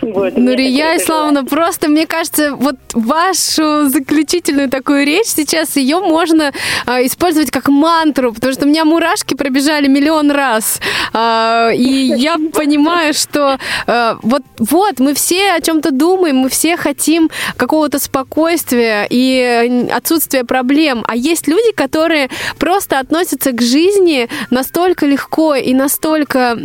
[0.00, 6.52] Вот, Нурия Исламовна, просто, мне кажется, вот вашу заключительную такую речь сейчас, ее можно
[6.86, 10.80] а, использовать как мантру, потому что у меня мурашки пробежали миллион раз.
[11.12, 16.76] А, и я понимаю, что а, вот, вот, мы все о чем-то думаем, мы все
[16.76, 21.04] хотим какого-то спокойствия и отсутствия проблем.
[21.06, 22.28] А есть люди, которые
[22.58, 26.56] просто относятся к жизни настолько легко и настолько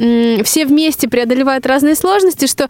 [0.44, 2.70] все вместе преодолевают разные сложности, что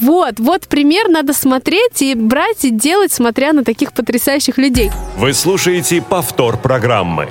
[0.00, 4.90] вот, вот пример надо смотреть и брать и делать, смотря на таких потрясающих людей.
[5.18, 7.28] Вы слушаете повтор программы.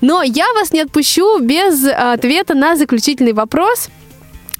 [0.00, 3.88] Но я вас не отпущу без ответа на заключительный вопрос.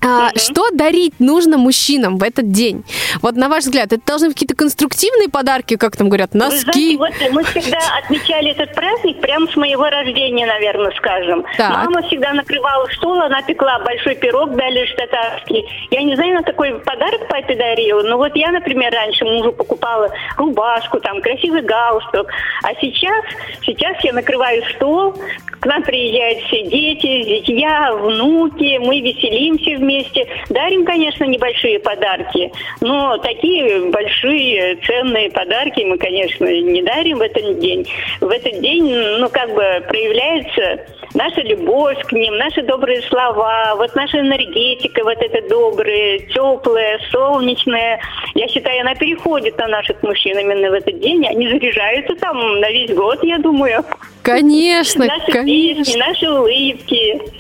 [0.03, 0.39] А, угу.
[0.39, 2.85] Что дарить нужно мужчинам в этот день?
[3.23, 6.97] Вот на ваш взгляд, это должны быть какие-то конструктивные подарки, как там говорят, носки?
[6.97, 11.45] Вы знаете, вот мы всегда отмечали этот праздник прямо с моего рождения, наверное, скажем.
[11.57, 11.71] Так.
[11.71, 15.65] Мама всегда накрывала стол, она пекла большой пирог, дали татарский.
[15.91, 20.11] Я не знаю, на какой подарок папе дарила, но вот я, например, раньше мужу покупала
[20.37, 22.27] рубашку, там, красивый галстук.
[22.63, 23.25] А сейчас,
[23.65, 25.15] сейчас я накрываю стол,
[25.61, 30.27] к нам приезжают все дети, зятья, внуки, мы веселимся вместе вместе.
[30.49, 37.59] Дарим, конечно, небольшие подарки, но такие большие ценные подарки мы, конечно, не дарим в этот
[37.59, 37.87] день.
[38.21, 43.95] В этот день, ну, как бы проявляется наша любовь к ним, наши добрые слова, вот
[43.97, 48.01] наша энергетика, вот эта добрая, теплая, солнечная.
[48.35, 51.27] Я считаю, она переходит на наших мужчин именно в этот день.
[51.27, 53.85] Они заряжаются там на весь год, я думаю.
[54.23, 55.85] Конечно, наши конечно.
[55.85, 57.40] Песни, наши улыбки.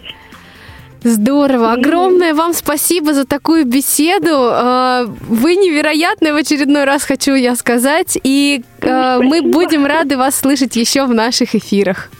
[1.03, 1.73] Здорово.
[1.73, 4.33] Огромное вам спасибо за такую беседу.
[4.35, 8.19] А, вы невероятны в очередной раз, хочу я сказать.
[8.23, 12.11] И а, мы будем рады вас слышать еще в наших эфирах.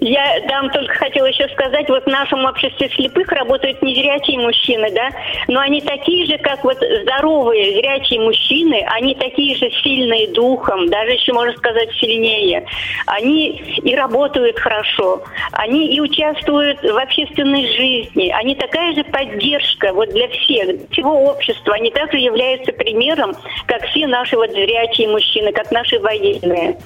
[0.00, 5.10] Я там только хотела еще сказать, вот в нашем обществе слепых работают незрячие мужчины, да,
[5.46, 11.12] но они такие же, как вот здоровые зрячие мужчины, они такие же сильные духом, даже
[11.12, 12.64] еще, можно сказать, сильнее.
[13.06, 13.50] Они
[13.82, 20.28] и работают хорошо, они и участвуют в общественной жизни, они такая же поддержка вот для
[20.28, 23.32] всех, всего общества, они также являются примером,
[23.66, 26.76] как все наши вот зрячие мужчины, как наши военные.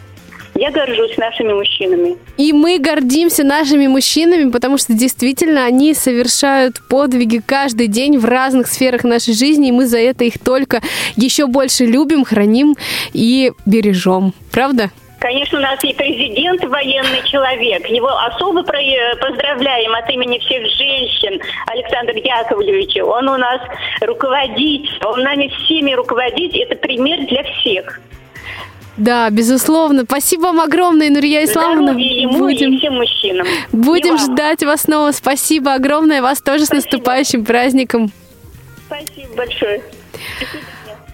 [0.62, 2.16] Я горжусь нашими мужчинами.
[2.37, 8.68] И мы гордимся нашими мужчинами, потому что действительно они совершают подвиги каждый день в разных
[8.68, 10.81] сферах нашей жизни, и мы за это их только
[11.16, 12.77] еще больше любим, храним
[13.12, 14.35] и бережем.
[14.53, 14.90] Правда?
[15.18, 17.85] Конечно, у нас и президент военный человек.
[17.88, 23.03] Его особо поздравляем от имени всех женщин Александр Яковлевич.
[23.03, 23.61] Он у нас
[24.01, 26.55] руководит, он нами всеми руководит.
[26.55, 28.01] Это пример для всех.
[28.96, 30.02] Да, безусловно.
[30.05, 31.98] Спасибо вам огромное, Нурия Исламовна.
[31.98, 33.46] ему будем, и всем мужчинам.
[33.72, 35.12] Будем ждать вас снова.
[35.12, 36.20] Спасибо огромное.
[36.20, 36.81] Вас тоже Спасибо.
[36.81, 38.11] с наступающим праздником.
[38.87, 39.83] Спасибо большое.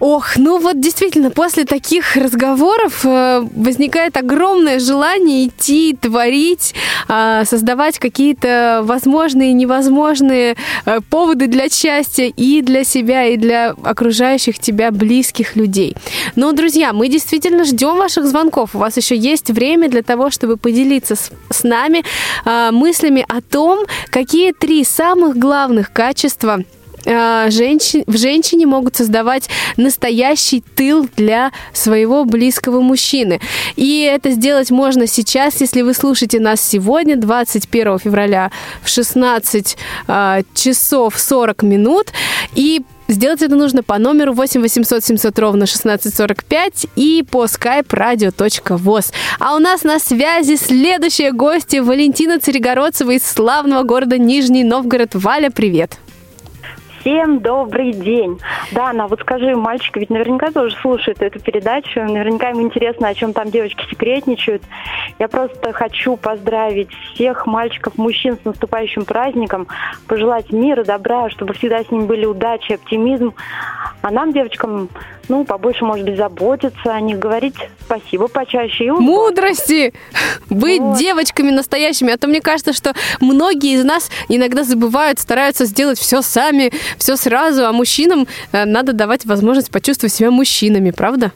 [0.01, 6.75] Ох, ну вот действительно, после таких разговоров э, возникает огромное желание идти, творить,
[7.09, 13.71] э, создавать какие-то возможные и невозможные э, поводы для счастья и для себя, и для
[13.71, 15.97] окружающих тебя близких людей.
[16.37, 18.77] Но, друзья, мы действительно ждем ваших звонков.
[18.77, 22.05] У вас еще есть время для того, чтобы поделиться с, с нами
[22.45, 26.78] э, мыслями о том, какие три самых главных качества а,
[27.09, 33.41] женщин, в женщине могут создавать настоящий тыл для своего близкого мужчины.
[33.77, 38.51] И это сделать можно сейчас, если вы слушаете нас сегодня, 21 февраля
[38.83, 39.77] в 16
[40.09, 42.13] э, часов 40 минут.
[42.55, 49.13] И Сделать это нужно по номеру 8 800 700 ровно 1645 и по skype radio.voz.
[49.41, 55.15] А у нас на связи следующая гостья Валентина Царегородцева из славного города Нижний Новгород.
[55.15, 55.99] Валя, привет!
[57.09, 58.39] Всем добрый день.
[58.73, 62.01] Да, на вот скажи, мальчик ведь наверняка тоже слушает эту передачу.
[62.01, 64.63] Наверняка ему интересно, о чем там девочки секретничают.
[65.19, 69.69] Я просто хочу поздравить всех мальчиков, мужчин с наступающим праздником,
[70.07, 73.33] пожелать мира, добра, чтобы всегда с ним были удачи, оптимизм.
[74.03, 74.91] А нам, девочкам,
[75.29, 77.55] ну, побольше, может быть, заботиться о них, говорить
[77.85, 78.87] спасибо почаще.
[78.87, 79.93] И Мудрости!
[80.51, 80.99] Быть вот.
[80.99, 82.13] девочками настоящими.
[82.13, 87.17] А то мне кажется, что многие из нас иногда забывают, стараются сделать все сами, все
[87.17, 91.33] сразу, а мужчинам э, надо давать возможность почувствовать себя мужчинами, правда?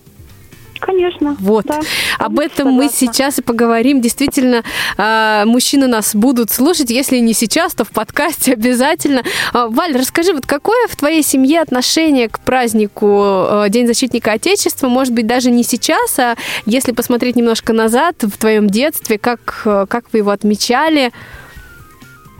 [0.84, 1.36] Конечно.
[1.38, 1.66] Вот.
[1.66, 1.80] Да,
[2.18, 2.82] Об этом согласна.
[2.82, 4.00] мы сейчас и поговорим.
[4.00, 4.64] Действительно,
[4.98, 6.90] а, мужчины нас будут слушать.
[6.90, 9.22] Если не сейчас, то в подкасте обязательно.
[9.52, 14.88] А, Валь, расскажи, вот какое в твоей семье отношение к празднику а, День защитника Отечества?
[14.88, 16.34] Может быть, даже не сейчас, а
[16.66, 21.12] если посмотреть немножко назад, в твоем детстве, как, как вы его отмечали?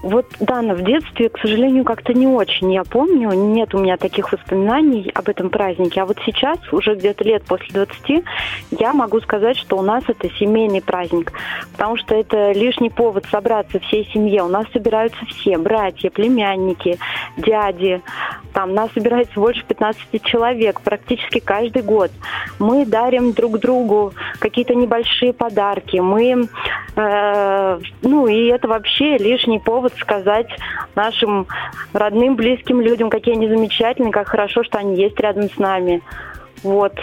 [0.03, 3.30] Вот, Дана, в детстве, к сожалению, как-то не очень я помню.
[3.32, 6.03] Нет у меня таких воспоминаний об этом празднике.
[6.03, 8.24] А вот сейчас, уже где-то лет после 20,
[8.72, 11.32] я могу сказать, что у нас это семейный праздник.
[11.72, 14.42] Потому что это лишний повод собраться всей семье.
[14.42, 16.98] У нас собираются все, братья, племянники,
[17.36, 18.03] дяди.
[18.53, 22.11] Там нас собирается больше 15 человек практически каждый год.
[22.59, 25.98] Мы дарим друг другу какие-то небольшие подарки.
[25.98, 26.48] Мы,
[26.96, 30.49] э, ну, и это вообще лишний повод повод сказать
[30.95, 31.47] нашим
[31.93, 36.03] родным, близким людям, какие они замечательные, как хорошо, что они есть рядом с нами.
[36.62, 36.95] Вот.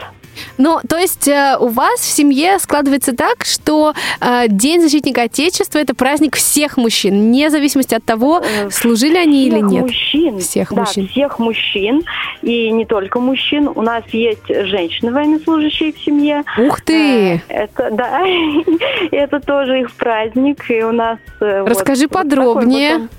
[0.57, 5.80] Ну, то есть э, у вас в семье складывается так, что э, День защитника Отечества
[5.80, 9.84] это праздник всех мужчин, вне зависимости от того, э, служили они или нет.
[9.84, 10.39] Мужчин.
[10.39, 11.07] Всех да, мужчин.
[11.07, 12.03] Всех мужчин.
[12.41, 13.69] И не только мужчин.
[13.73, 16.43] У нас есть женщины военнослужащие в семье.
[16.57, 17.41] Ух ты!
[17.47, 18.21] Это, да,
[19.11, 20.69] это тоже их праздник.
[20.69, 21.17] И у нас...
[21.39, 22.97] Расскажи вот, подробнее.
[22.99, 23.09] Вот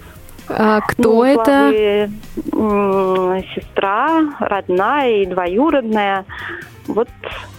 [0.53, 2.11] а кто ну, это?
[2.51, 6.25] Главы, сестра, родная и двоюродная.
[6.93, 7.09] Вот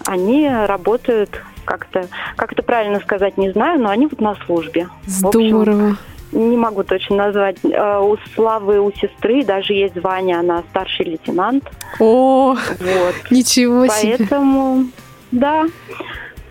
[0.06, 4.88] они работают как-то, как это правильно сказать, не знаю, но они вот на службе.
[5.06, 5.62] Здорово.
[5.62, 5.98] Общем,
[6.32, 7.58] не могу точно назвать.
[7.74, 11.70] А, у Славы, у сестры даже есть звание, она старший лейтенант.
[12.00, 13.16] О, вот.
[13.32, 14.18] ничего себе.
[14.18, 14.86] Поэтому,
[15.32, 15.66] да.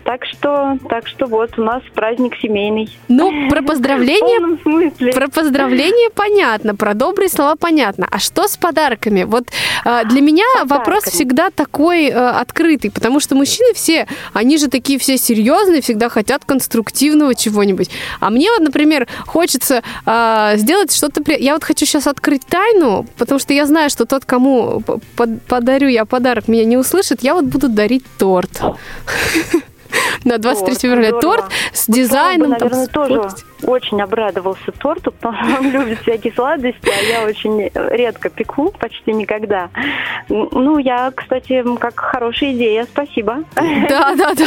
[0.03, 2.89] Так что, так что вот у нас праздник семейный.
[3.07, 8.07] Ну, про поздравления, про поздравления понятно, про добрые слова понятно.
[8.09, 9.23] А что с подарками?
[9.23, 9.45] Вот
[9.85, 14.97] э, для меня вопрос всегда такой э, открытый, потому что мужчины все, они же такие
[14.97, 17.89] все серьезные, всегда хотят конструктивного чего-нибудь.
[18.19, 21.21] А мне вот, например, хочется э, сделать что-то.
[21.31, 24.83] Я вот хочу сейчас открыть тайну, потому что я знаю, что тот, кому
[25.47, 27.21] подарю я подарок, меня не услышит.
[27.21, 28.61] Я вот буду дарить торт.
[30.25, 31.11] на 23 февраля.
[31.19, 32.51] Торт с дизайном.
[32.51, 33.29] наверное, тоже
[33.63, 39.13] очень обрадовался торту, потому что он любит всякие сладости, а я очень редко пеку, почти
[39.13, 39.69] никогда.
[40.29, 43.43] Ну, я, кстати, как хорошая идея, спасибо.
[43.55, 44.45] Да, да, да.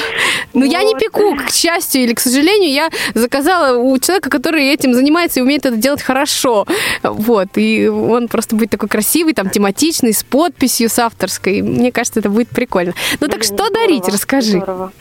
[0.52, 0.72] Но вот.
[0.72, 5.40] я не пеку, к счастью или к сожалению, я заказала у человека, который этим занимается
[5.40, 6.66] и умеет это делать хорошо.
[7.02, 11.62] Вот, и он просто будет такой красивый, там, тематичный, с подписью, с авторской.
[11.62, 12.94] Мне кажется, это будет прикольно.
[13.20, 14.58] Ну, так что здорово, дарить, расскажи.
[14.58, 14.92] Здорово.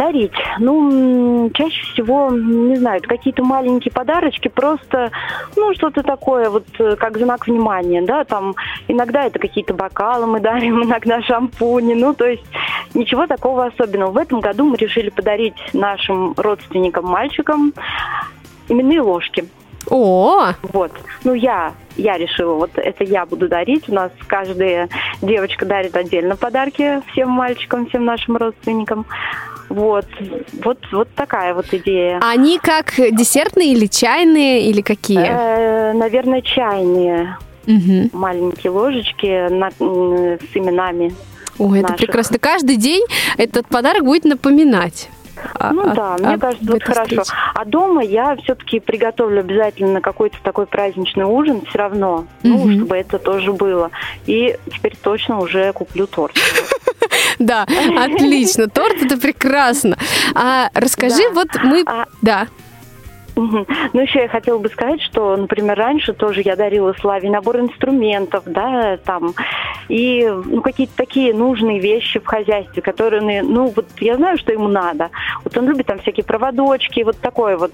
[0.00, 0.32] Дарить?
[0.58, 5.10] Ну, чаще всего, не знаю, какие-то маленькие подарочки, просто,
[5.56, 8.54] ну, что-то такое, вот, э, как знак внимания, да, там,
[8.88, 12.46] иногда это какие-то бокалы мы дарим, иногда шампуни, ну, то есть
[12.94, 14.12] ничего такого особенного.
[14.12, 17.74] В этом году мы решили подарить нашим родственникам, мальчикам,
[18.70, 19.44] именные ложки.
[19.90, 20.46] О!
[20.62, 20.92] Вот.
[21.24, 23.86] Ну, я, я решила, вот это я буду дарить.
[23.90, 24.88] У нас каждая
[25.20, 29.04] девочка дарит отдельно подарки всем мальчикам, всем нашим родственникам.
[29.70, 30.06] Вот,
[30.64, 32.20] вот, вот такая вот идея.
[32.22, 35.24] Они как десертные или чайные, или какие?
[35.24, 37.38] Э, наверное, чайные.
[37.66, 38.10] Угу.
[38.12, 41.14] Маленькие ложечки на, с именами.
[41.58, 42.38] Ой, это прекрасно.
[42.38, 43.04] Каждый день
[43.36, 45.08] этот подарок будет напоминать.
[45.70, 47.22] Ну а, да, а, мне а кажется, вот хорошо.
[47.22, 47.32] Встрече.
[47.54, 53.18] А дома я все-таки приготовлю обязательно какой-то такой праздничный ужин все равно, ну, чтобы это
[53.18, 53.90] тоже было.
[54.26, 56.36] И теперь точно уже куплю торт.
[57.38, 57.66] Да,
[57.96, 58.68] отлично.
[58.68, 59.96] Торт это прекрасно.
[60.34, 61.84] А расскажи, вот мы...
[61.86, 62.06] А
[63.92, 68.44] Ну, еще я хотела бы сказать, что, например, раньше тоже я дарила Славе набор инструментов,
[68.46, 69.34] да, там,
[69.88, 74.68] и, ну, какие-то такие нужные вещи в хозяйстве, которые, ну, вот я знаю, что ему
[74.68, 75.10] надо.
[75.44, 77.72] Вот он любит там всякие проводочки, вот такое вот.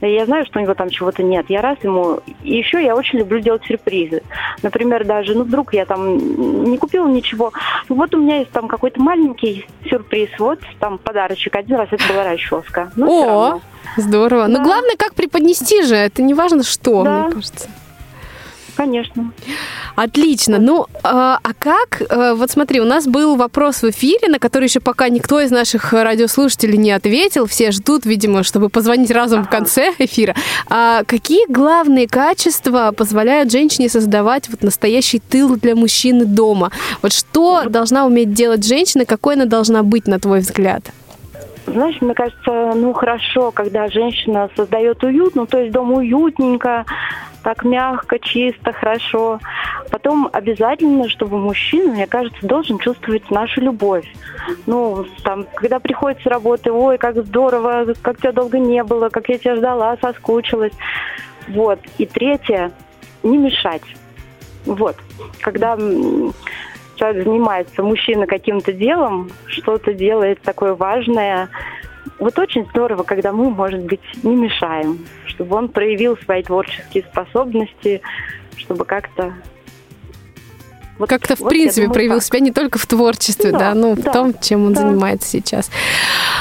[0.00, 1.46] Я знаю, что у него там чего-то нет.
[1.48, 2.20] Я раз ему...
[2.44, 4.22] И еще я очень люблю делать сюрпризы.
[4.62, 7.52] Например, даже, ну, вдруг я там не купила ничего.
[7.88, 10.30] Ну, вот у меня есть там какой-то маленький сюрприз.
[10.38, 11.56] Вот там подарочек.
[11.56, 12.92] Один раз это была расческа.
[12.94, 13.60] Ну, О!
[13.96, 14.46] Здорово.
[14.46, 14.58] Да.
[14.58, 15.94] Но главное, как преподнести же.
[15.94, 17.22] Это не важно что, да.
[17.22, 17.68] мне кажется.
[18.76, 19.32] конечно.
[19.96, 20.58] Отлично.
[20.58, 22.00] Ну, а, а как?
[22.08, 25.50] Э, вот смотри, у нас был вопрос в эфире, на который еще пока никто из
[25.50, 27.46] наших радиослушателей не ответил.
[27.46, 30.36] Все ждут, видимо, чтобы позвонить разом в конце эфира.
[30.70, 36.70] А какие главные качества позволяют женщине создавать вот настоящий тыл для мужчины дома?
[37.02, 40.84] Вот что должна уметь делать женщина, какой она должна быть, на твой взгляд?
[41.72, 46.84] Знаешь, мне кажется, ну хорошо, когда женщина создает уют, ну то есть дом уютненько,
[47.42, 49.38] так мягко, чисто, хорошо.
[49.90, 54.06] Потом обязательно, чтобы мужчина, мне кажется, должен чувствовать нашу любовь.
[54.66, 59.28] Ну, там, когда приходит с работы, ой, как здорово, как тебя долго не было, как
[59.28, 60.72] я тебя ждала, соскучилась.
[61.48, 61.78] Вот.
[61.96, 62.72] И третье,
[63.22, 63.82] не мешать.
[64.66, 64.96] Вот.
[65.40, 65.76] Когда
[66.98, 71.48] человек занимается, мужчина каким-то делом, что-то делает такое важное,
[72.18, 78.00] вот очень здорово, когда мы, может быть, не мешаем, чтобы он проявил свои творческие способности,
[78.56, 79.34] чтобы как-то
[80.98, 82.24] вот, Как-то, в вот, принципе, думаю, проявил так.
[82.24, 84.82] себя не только в творчестве, да, да ну, да, в том, чем он да.
[84.82, 85.70] занимается сейчас.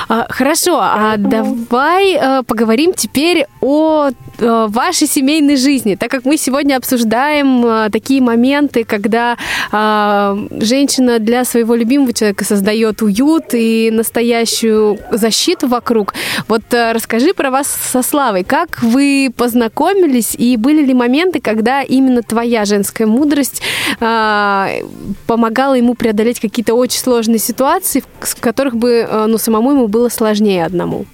[0.09, 1.27] А, хорошо, а Поэтому...
[1.27, 7.65] а давай а, поговорим теперь о а, вашей семейной жизни, так как мы сегодня обсуждаем
[7.65, 9.37] а, такие моменты, когда
[9.71, 16.13] а, женщина для своего любимого человека создает уют и настоящую защиту вокруг.
[16.47, 18.43] Вот а, расскажи про вас со Славой.
[18.43, 23.61] Как вы познакомились и были ли моменты, когда именно твоя женская мудрость
[23.99, 24.46] а,
[25.25, 30.09] помогала ему преодолеть какие-то очень сложные ситуации, в которых бы э, ну, самому ему было
[30.09, 31.05] сложнее одному?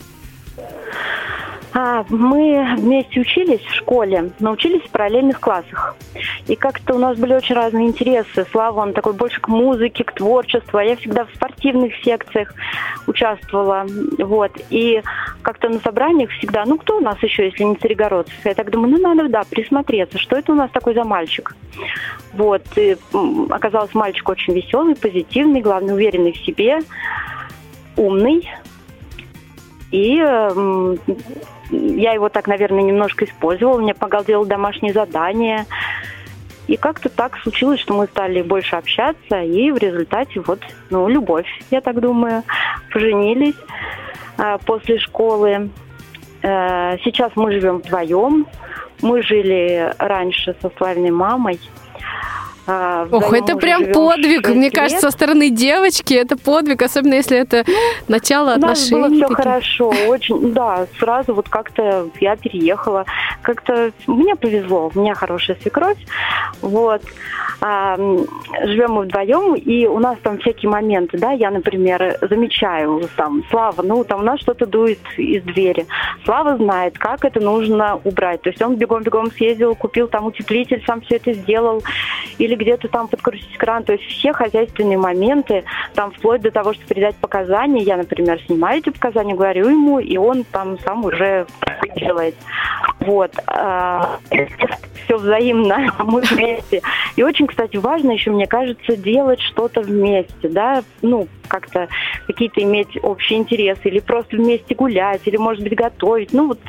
[1.75, 5.95] А, мы вместе учились в школе, научились в параллельных классах.
[6.47, 8.45] И как-то у нас были очень разные интересы.
[8.51, 12.53] Слава, он такой больше к музыке, к творчеству, а я всегда в спортивных секциях
[13.07, 13.87] участвовала.
[14.19, 14.51] Вот.
[14.69, 15.01] И
[15.41, 18.45] как-то на собраниях всегда, ну кто у нас еще, если не Царегородцев?
[18.45, 21.55] Я так думаю, ну надо, да, присмотреться, что это у нас такой за мальчик.
[22.33, 22.61] Вот.
[22.75, 22.95] И
[23.49, 26.81] оказался мальчик очень веселый, позитивный, главное, уверенный в себе,
[27.97, 28.47] умный.
[29.91, 30.17] И
[31.69, 35.65] я его так, наверное, немножко использовала, мне помогал делать домашние задания.
[36.67, 41.47] И как-то так случилось, что мы стали больше общаться, и в результате вот, ну, любовь,
[41.71, 42.43] я так думаю,
[42.91, 43.55] поженились
[44.37, 45.69] э, после школы.
[46.41, 48.47] Э, сейчас мы живем вдвоем.
[49.01, 51.59] Мы жили раньше со Славиной мамой,
[52.65, 54.73] а, Ох, это прям подвиг, мне лет.
[54.73, 57.73] кажется, со стороны девочки это подвиг, особенно если это ну,
[58.07, 58.95] начало отношений.
[58.95, 59.37] У нас было все таких.
[59.37, 63.05] хорошо, очень, да, сразу вот как-то я переехала,
[63.41, 65.97] как-то мне повезло, у меня хорошая свекровь,
[66.61, 67.01] вот,
[67.59, 67.97] а,
[68.63, 73.81] живем мы вдвоем, и у нас там всякие моменты, да, я, например, замечаю, там, Слава,
[73.81, 75.85] ну, там у нас что-то дует из двери,
[76.23, 81.01] Слава знает, как это нужно убрать, то есть он бегом-бегом съездил, купил там утеплитель, сам
[81.01, 81.83] все это сделал,
[82.37, 83.83] или или где-то там подкрутить кран.
[83.83, 87.83] То есть все хозяйственные моменты, там вплоть до того, что передать показания.
[87.83, 91.45] Я, например, снимаю эти показания, говорю ему, и он там сам уже
[91.95, 92.35] делает.
[92.99, 93.31] Вот.
[93.47, 94.19] А,
[95.05, 96.81] все взаимно, мы вместе.
[97.15, 101.87] И очень, кстати, важно еще, мне кажется, делать что-то вместе, да, ну, как-то
[102.27, 106.33] какие-то иметь общие интересы, или просто вместе гулять, или, может быть, готовить.
[106.33, 106.59] Ну, вот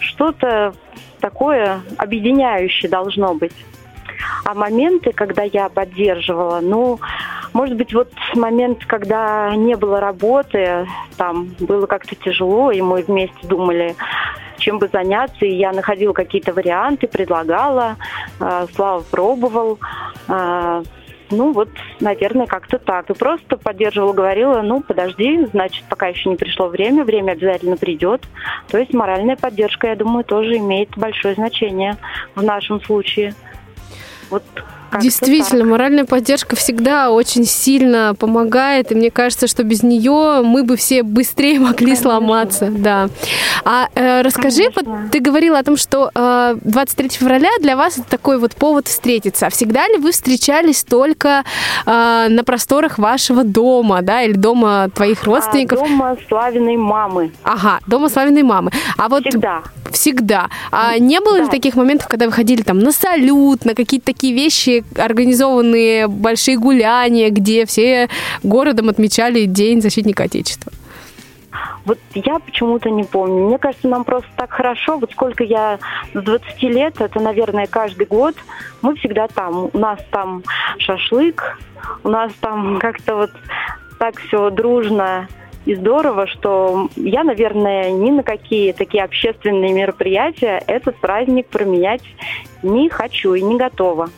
[0.00, 0.74] что-то
[1.20, 3.54] такое объединяющее должно быть.
[4.46, 7.00] А моменты, когда я поддерживала, ну,
[7.52, 10.86] может быть, вот момент, когда не было работы,
[11.16, 13.96] там было как-то тяжело, и мы вместе думали,
[14.58, 17.96] чем бы заняться, и я находила какие-то варианты, предлагала,
[18.38, 19.80] э, Слава пробовал,
[20.28, 20.82] э,
[21.30, 23.10] ну вот, наверное, как-то так.
[23.10, 28.22] И просто поддерживала, говорила, ну подожди, значит, пока еще не пришло время, время обязательно придет.
[28.68, 31.96] То есть моральная поддержка, я думаю, тоже имеет большое значение
[32.36, 33.34] в нашем случае.
[34.30, 34.42] Вот
[35.00, 35.70] Действительно, так.
[35.70, 41.02] моральная поддержка всегда очень сильно помогает, и мне кажется, что без нее мы бы все
[41.02, 42.02] быстрее могли Конечно.
[42.02, 42.68] сломаться.
[42.70, 43.08] Да.
[43.64, 48.08] А э, расскажи, вот, ты говорила о том, что э, 23 февраля для вас это
[48.08, 49.46] такой вот повод встретиться.
[49.46, 51.44] А всегда ли вы встречались только
[51.84, 55.80] э, на просторах вашего дома, да, или дома твоих а, родственников?
[55.82, 57.32] А, дома Славиной мамы.
[57.42, 58.70] Ага, дома Славиной мамы.
[58.96, 59.62] А вот всегда.
[59.90, 60.48] Всегда.
[60.70, 61.44] А не было да.
[61.44, 66.58] ли таких моментов, когда вы ходили там на салют, на какие-то такие вещи, организованные большие
[66.58, 68.08] гуляния, где все
[68.42, 70.72] городом отмечали День защитника Отечества?
[71.84, 73.46] Вот я почему-то не помню.
[73.46, 74.98] Мне кажется, нам просто так хорошо.
[74.98, 75.78] Вот сколько я
[76.14, 78.34] с 20 лет, это, наверное, каждый год,
[78.82, 79.70] мы всегда там.
[79.72, 80.42] У нас там
[80.78, 81.58] шашлык,
[82.02, 83.30] у нас там как-то вот
[83.98, 85.28] так все дружно
[85.64, 92.02] и здорово, что я, наверное, ни на какие такие общественные мероприятия этот праздник променять
[92.62, 94.08] не хочу и не готова.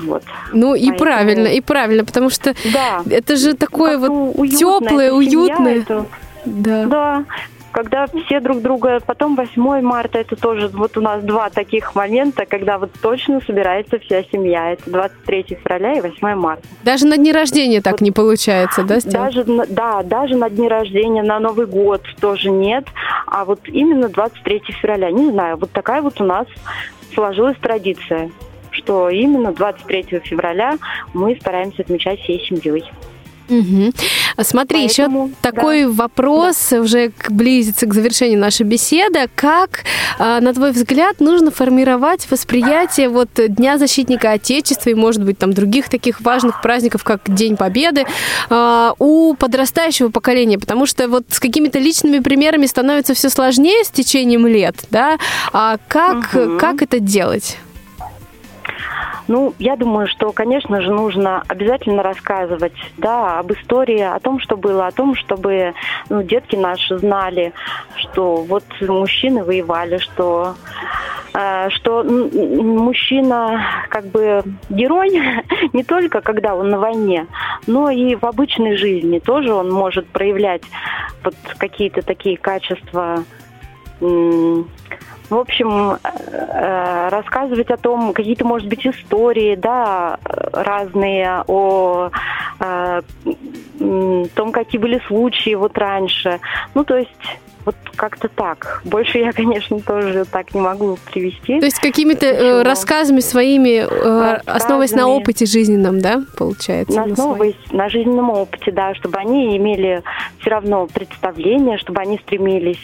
[0.00, 0.22] Вот.
[0.52, 0.98] Ну и Поэтому...
[0.98, 3.02] правильно, и правильно, потому что да.
[3.08, 5.80] это же такое вот теплое, уютное.
[5.80, 6.06] Это...
[6.44, 6.84] Да.
[6.84, 7.24] да,
[7.74, 12.46] когда все друг друга, потом 8 марта, это тоже вот у нас два таких момента,
[12.46, 14.72] когда вот точно собирается вся семья.
[14.72, 16.62] Это 23 февраля и 8 марта.
[16.84, 19.12] Даже на дни рождения так вот, не получается, да, Стен?
[19.12, 22.84] Даже, да, даже на дни рождения, на Новый год тоже нет.
[23.26, 26.46] А вот именно 23 февраля, не знаю, вот такая вот у нас
[27.12, 28.30] сложилась традиция
[28.74, 30.78] что именно 23 февраля
[31.12, 32.84] мы стараемся отмечать всей семьей.
[33.48, 33.92] Угу.
[34.42, 35.90] Смотри, Поэтому, еще такой да.
[35.90, 36.80] вопрос, да.
[36.80, 39.28] уже близится к завершению нашей беседы.
[39.34, 39.84] Как,
[40.18, 45.52] а, на твой взгляд, нужно формировать восприятие вот Дня защитника Отечества и, может быть, там
[45.52, 48.06] других таких важных праздников, как День Победы,
[48.48, 50.58] а, у подрастающего поколения?
[50.58, 55.18] Потому что вот с какими-то личными примерами становится все сложнее с течением лет, да?
[55.52, 56.58] А как, угу.
[56.58, 57.58] как это делать?
[59.26, 64.56] Ну, я думаю, что, конечно же, нужно обязательно рассказывать, да, об истории, о том, что
[64.56, 65.74] было, о том, чтобы
[66.10, 67.52] ну, детки наши знали,
[67.96, 70.54] что вот мужчины воевали, что
[71.32, 75.10] э, что мужчина как бы герой
[75.72, 77.26] не только когда он на войне,
[77.66, 80.62] но и в обычной жизни тоже он может проявлять
[81.22, 83.24] вот какие-то такие качества
[85.34, 90.18] в общем, э, рассказывать о том, какие-то, может быть, истории, да,
[90.52, 92.10] разные, о
[92.60, 93.02] э,
[94.34, 96.40] том, какие были случаи вот раньше.
[96.74, 97.10] Ну, то есть
[97.64, 98.82] вот как-то так.
[98.84, 101.58] Больше я, конечно, тоже так не могу привести.
[101.60, 106.94] То есть какими-то э, рассказами своими, э, рассказами, основываясь на опыте жизненном, да, получается?
[106.94, 110.02] На основываясь на жизненном опыте, да, чтобы они имели
[110.40, 112.82] все равно представление, чтобы они стремились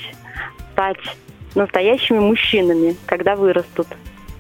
[0.73, 0.99] стать
[1.55, 3.89] настоящими мужчинами, когда вырастут.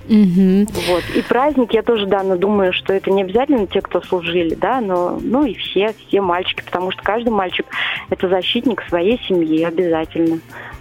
[0.08, 0.66] Угу.
[0.88, 1.04] Вот.
[1.14, 4.80] И праздник, я тоже, да, но думаю, что это не обязательно те, кто служили, да,
[4.80, 7.66] но ну и все, все мальчики, потому что каждый мальчик
[8.08, 10.40] это защитник своей семьи обязательно.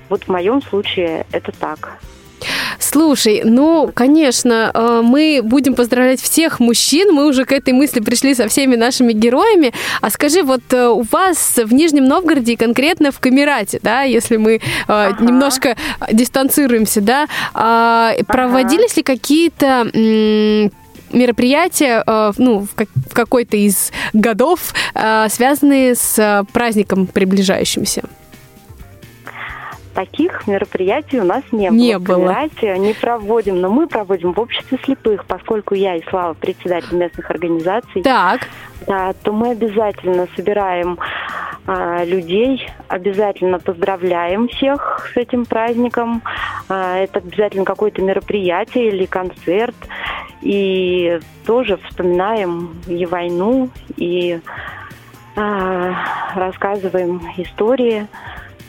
[0.09, 1.99] Вот в моем случае это так.
[2.79, 7.13] Слушай, ну, конечно, э, мы будем поздравлять всех мужчин.
[7.13, 9.73] Мы уже к этой мысли пришли со всеми нашими героями.
[10.01, 14.55] А скажи, вот э, у вас в Нижнем Новгороде, конкретно в Камерате, да, если мы
[14.55, 15.23] э, ага.
[15.23, 15.75] немножко
[16.11, 18.97] дистанцируемся, да, а, проводились ага.
[18.97, 20.71] ли какие-то
[21.11, 22.03] мероприятия,
[22.37, 24.73] ну, в какой-то из годов,
[25.29, 28.03] связанные с праздником приближающимся?
[29.99, 32.17] Таких мероприятий у нас не, не было.
[32.17, 32.77] было.
[32.77, 38.01] не проводим, но мы проводим в обществе слепых, поскольку я и Слава председатель местных организаций.
[38.01, 38.47] Так.
[38.87, 40.97] Да, то мы обязательно собираем
[41.67, 46.21] а, людей, обязательно поздравляем всех с этим праздником.
[46.69, 49.75] А, это обязательно какое-то мероприятие или концерт.
[50.41, 54.39] И тоже вспоминаем и войну, и
[55.35, 55.93] а,
[56.35, 58.07] рассказываем истории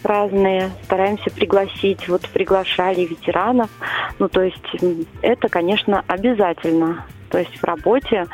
[0.05, 3.71] разные, стараемся пригласить, вот приглашали ветеранов.
[4.19, 4.77] Ну, то есть
[5.23, 7.07] это, конечно, обязательно.
[7.31, 8.27] То есть в работе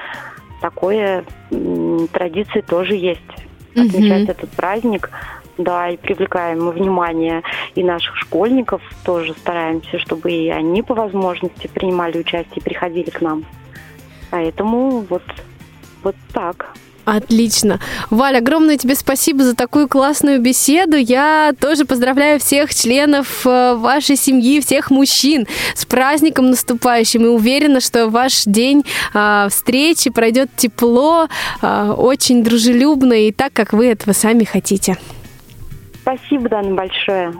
[0.60, 1.24] такое
[2.12, 3.20] традиции тоже есть.
[3.72, 5.10] Отмечать mm этот праздник,
[5.58, 7.42] да, и привлекаем мы внимание
[7.74, 13.20] и наших школьников тоже стараемся, чтобы и они по возможности принимали участие и приходили к
[13.20, 13.44] нам.
[14.30, 15.22] Поэтому вот,
[16.02, 16.74] вот так.
[17.07, 17.78] Отлично.
[18.11, 20.96] Валя, огромное тебе спасибо за такую классную беседу.
[20.96, 25.46] Я тоже поздравляю всех членов э, вашей семьи, всех мужчин
[25.76, 27.24] с праздником наступающим.
[27.24, 28.84] И уверена, что ваш день
[29.14, 31.28] а, встречи пройдет тепло,
[31.62, 34.98] а, очень дружелюбно и так, как вы этого сами хотите.
[36.07, 37.32] Спасибо, Дана, большое.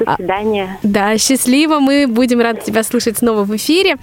[0.00, 0.78] До а, свидания.
[0.82, 1.78] Да, счастливо.
[1.78, 3.98] Мы будем рады тебя слушать снова в эфире.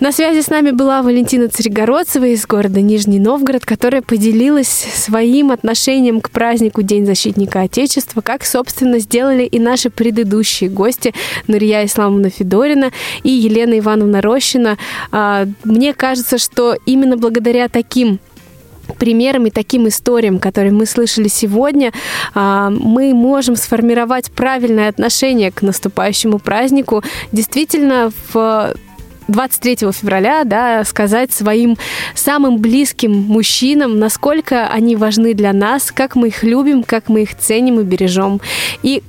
[0.00, 6.20] На связи с нами была Валентина Царегородцева из города Нижний Новгород, которая поделилась своим отношением
[6.20, 11.14] к празднику День защитника Отечества, как, собственно, сделали и наши предыдущие гости
[11.46, 12.90] Нурия Исламовна Федорина
[13.22, 14.76] и Елена Ивановна Рощина.
[15.12, 18.18] А, мне кажется, что именно благодаря таким
[19.00, 21.92] примерам и таким историям, которые мы слышали сегодня,
[22.34, 27.02] а, мы можем сформировать правильное отношение к наступающему празднику.
[27.32, 28.74] Действительно, в
[29.28, 31.76] 23 февраля, да, сказать своим
[32.14, 37.36] самым близким мужчинам, насколько они важны для нас, как мы их любим, как мы их
[37.38, 38.40] ценим и бережем.
[38.82, 39.02] И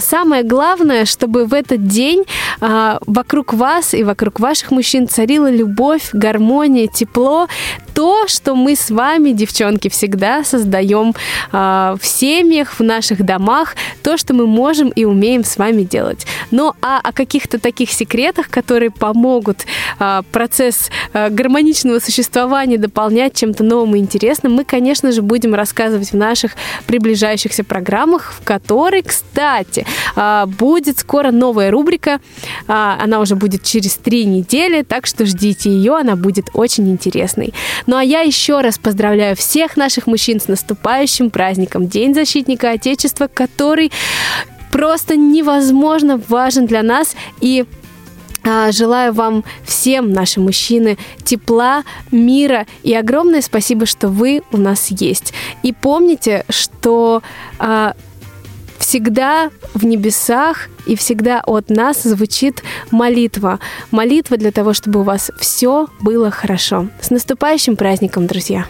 [0.00, 2.24] самое главное, чтобы в этот день
[2.60, 7.46] э, вокруг вас и вокруг ваших мужчин царила любовь, гармония, тепло,
[7.94, 11.14] то, что мы с вами, девчонки, всегда создаем
[11.52, 16.26] э, в семьях, в наших домах, то, что мы можем и умеем с вами делать.
[16.50, 19.66] Ну а о каких-то таких секретах, которые помогут
[19.98, 26.12] э, процесс э, гармоничного существования дополнять чем-то новым и интересным, мы, конечно же, будем рассказывать
[26.12, 26.52] в наших
[26.86, 32.20] приближающихся программах, в которой, кстати, э, будет скоро новая рубрика.
[32.68, 37.52] Э, она уже будет через три недели, так что ждите ее, она будет очень интересной.
[37.86, 43.28] Ну а я еще раз поздравляю всех наших мужчин с наступающим праздником День защитника Отечества,
[43.32, 43.92] который
[44.70, 47.64] просто невозможно важен для нас и
[48.42, 54.88] а, Желаю вам всем, наши мужчины, тепла, мира и огромное спасибо, что вы у нас
[54.90, 55.34] есть.
[55.62, 57.22] И помните, что
[57.58, 57.94] а,
[58.90, 63.60] всегда в небесах и всегда от нас звучит молитва.
[63.92, 66.88] Молитва для того, чтобы у вас все было хорошо.
[67.00, 68.66] С наступающим праздником, друзья!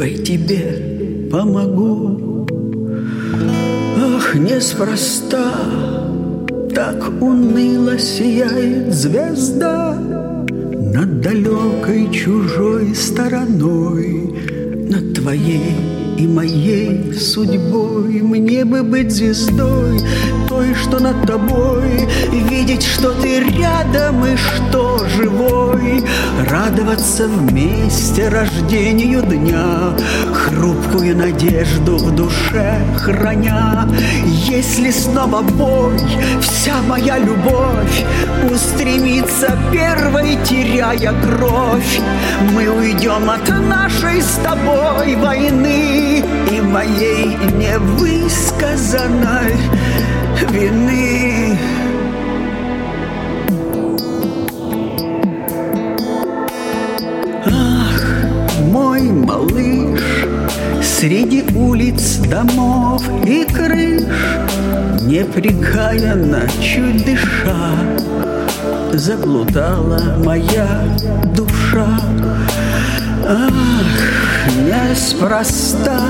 [0.00, 2.46] Молитвой тебе помогу.
[3.98, 5.52] Ах, неспроста
[6.74, 9.94] так уныло сияет звезда
[10.94, 14.34] Над далекой чужой стороной,
[14.88, 15.74] Над твоей
[16.18, 20.00] и моей судьбой Мне бы быть звездой,
[20.60, 26.04] той, что над тобой Видеть, что ты рядом и что живой.
[26.48, 29.94] Радоваться вместе рождению дня
[30.32, 33.88] Хрупкую надежду в душе храня.
[34.26, 35.98] Если снова бой,
[36.40, 38.04] вся моя любовь
[38.52, 42.00] Устремится первой, теряя кровь.
[42.52, 49.56] Мы уйдем от нашей с тобой войны И моей невысказанной
[50.50, 51.58] вины.
[57.46, 58.04] Ах,
[58.70, 60.00] мой малыш,
[60.82, 64.02] среди улиц, домов и крыш,
[65.02, 67.72] Непрекаянно, чуть дыша,
[68.92, 70.68] Заблудала моя
[71.34, 71.88] душа.
[73.26, 73.52] Ах,
[74.66, 76.00] неспроста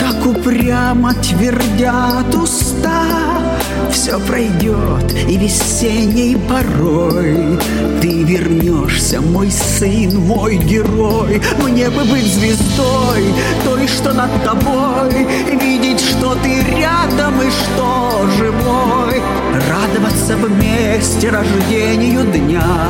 [0.00, 3.41] Так упрямо твердят уста
[3.90, 7.58] все пройдет и весенней порой.
[8.00, 11.40] Ты вернешься, мой сын, мой герой.
[11.62, 13.24] Мне бы быть звездой,
[13.64, 15.26] той, что над тобой.
[15.60, 19.22] Видеть, что ты рядом и что живой.
[19.68, 22.88] Радоваться вместе рождению дня.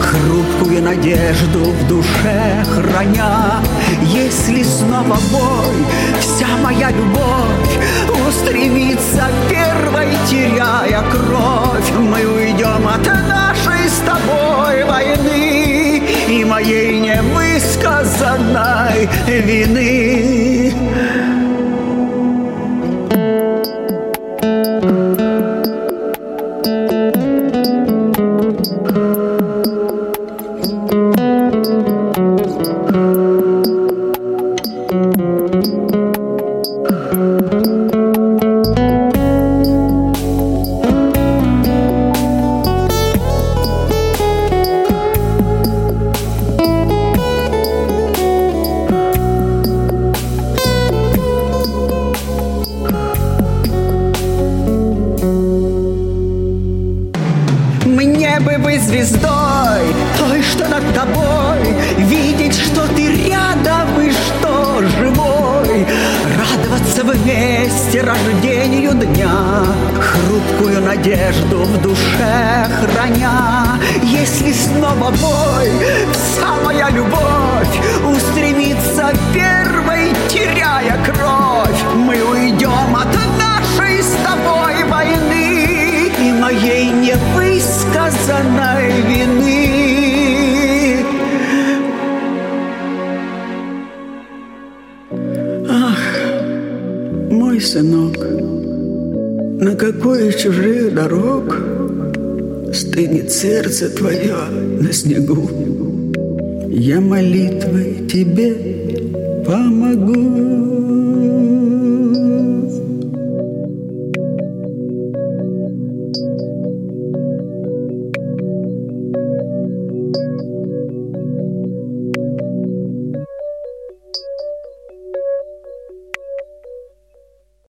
[0.00, 3.60] Хрупкую надежду в душе храня.
[4.02, 5.76] Если снова бой,
[6.20, 7.66] вся моя любовь
[8.36, 20.45] Устремится первой теряя кровь, мы уйдем от нашей с тобой войны и моей невысказанной вины.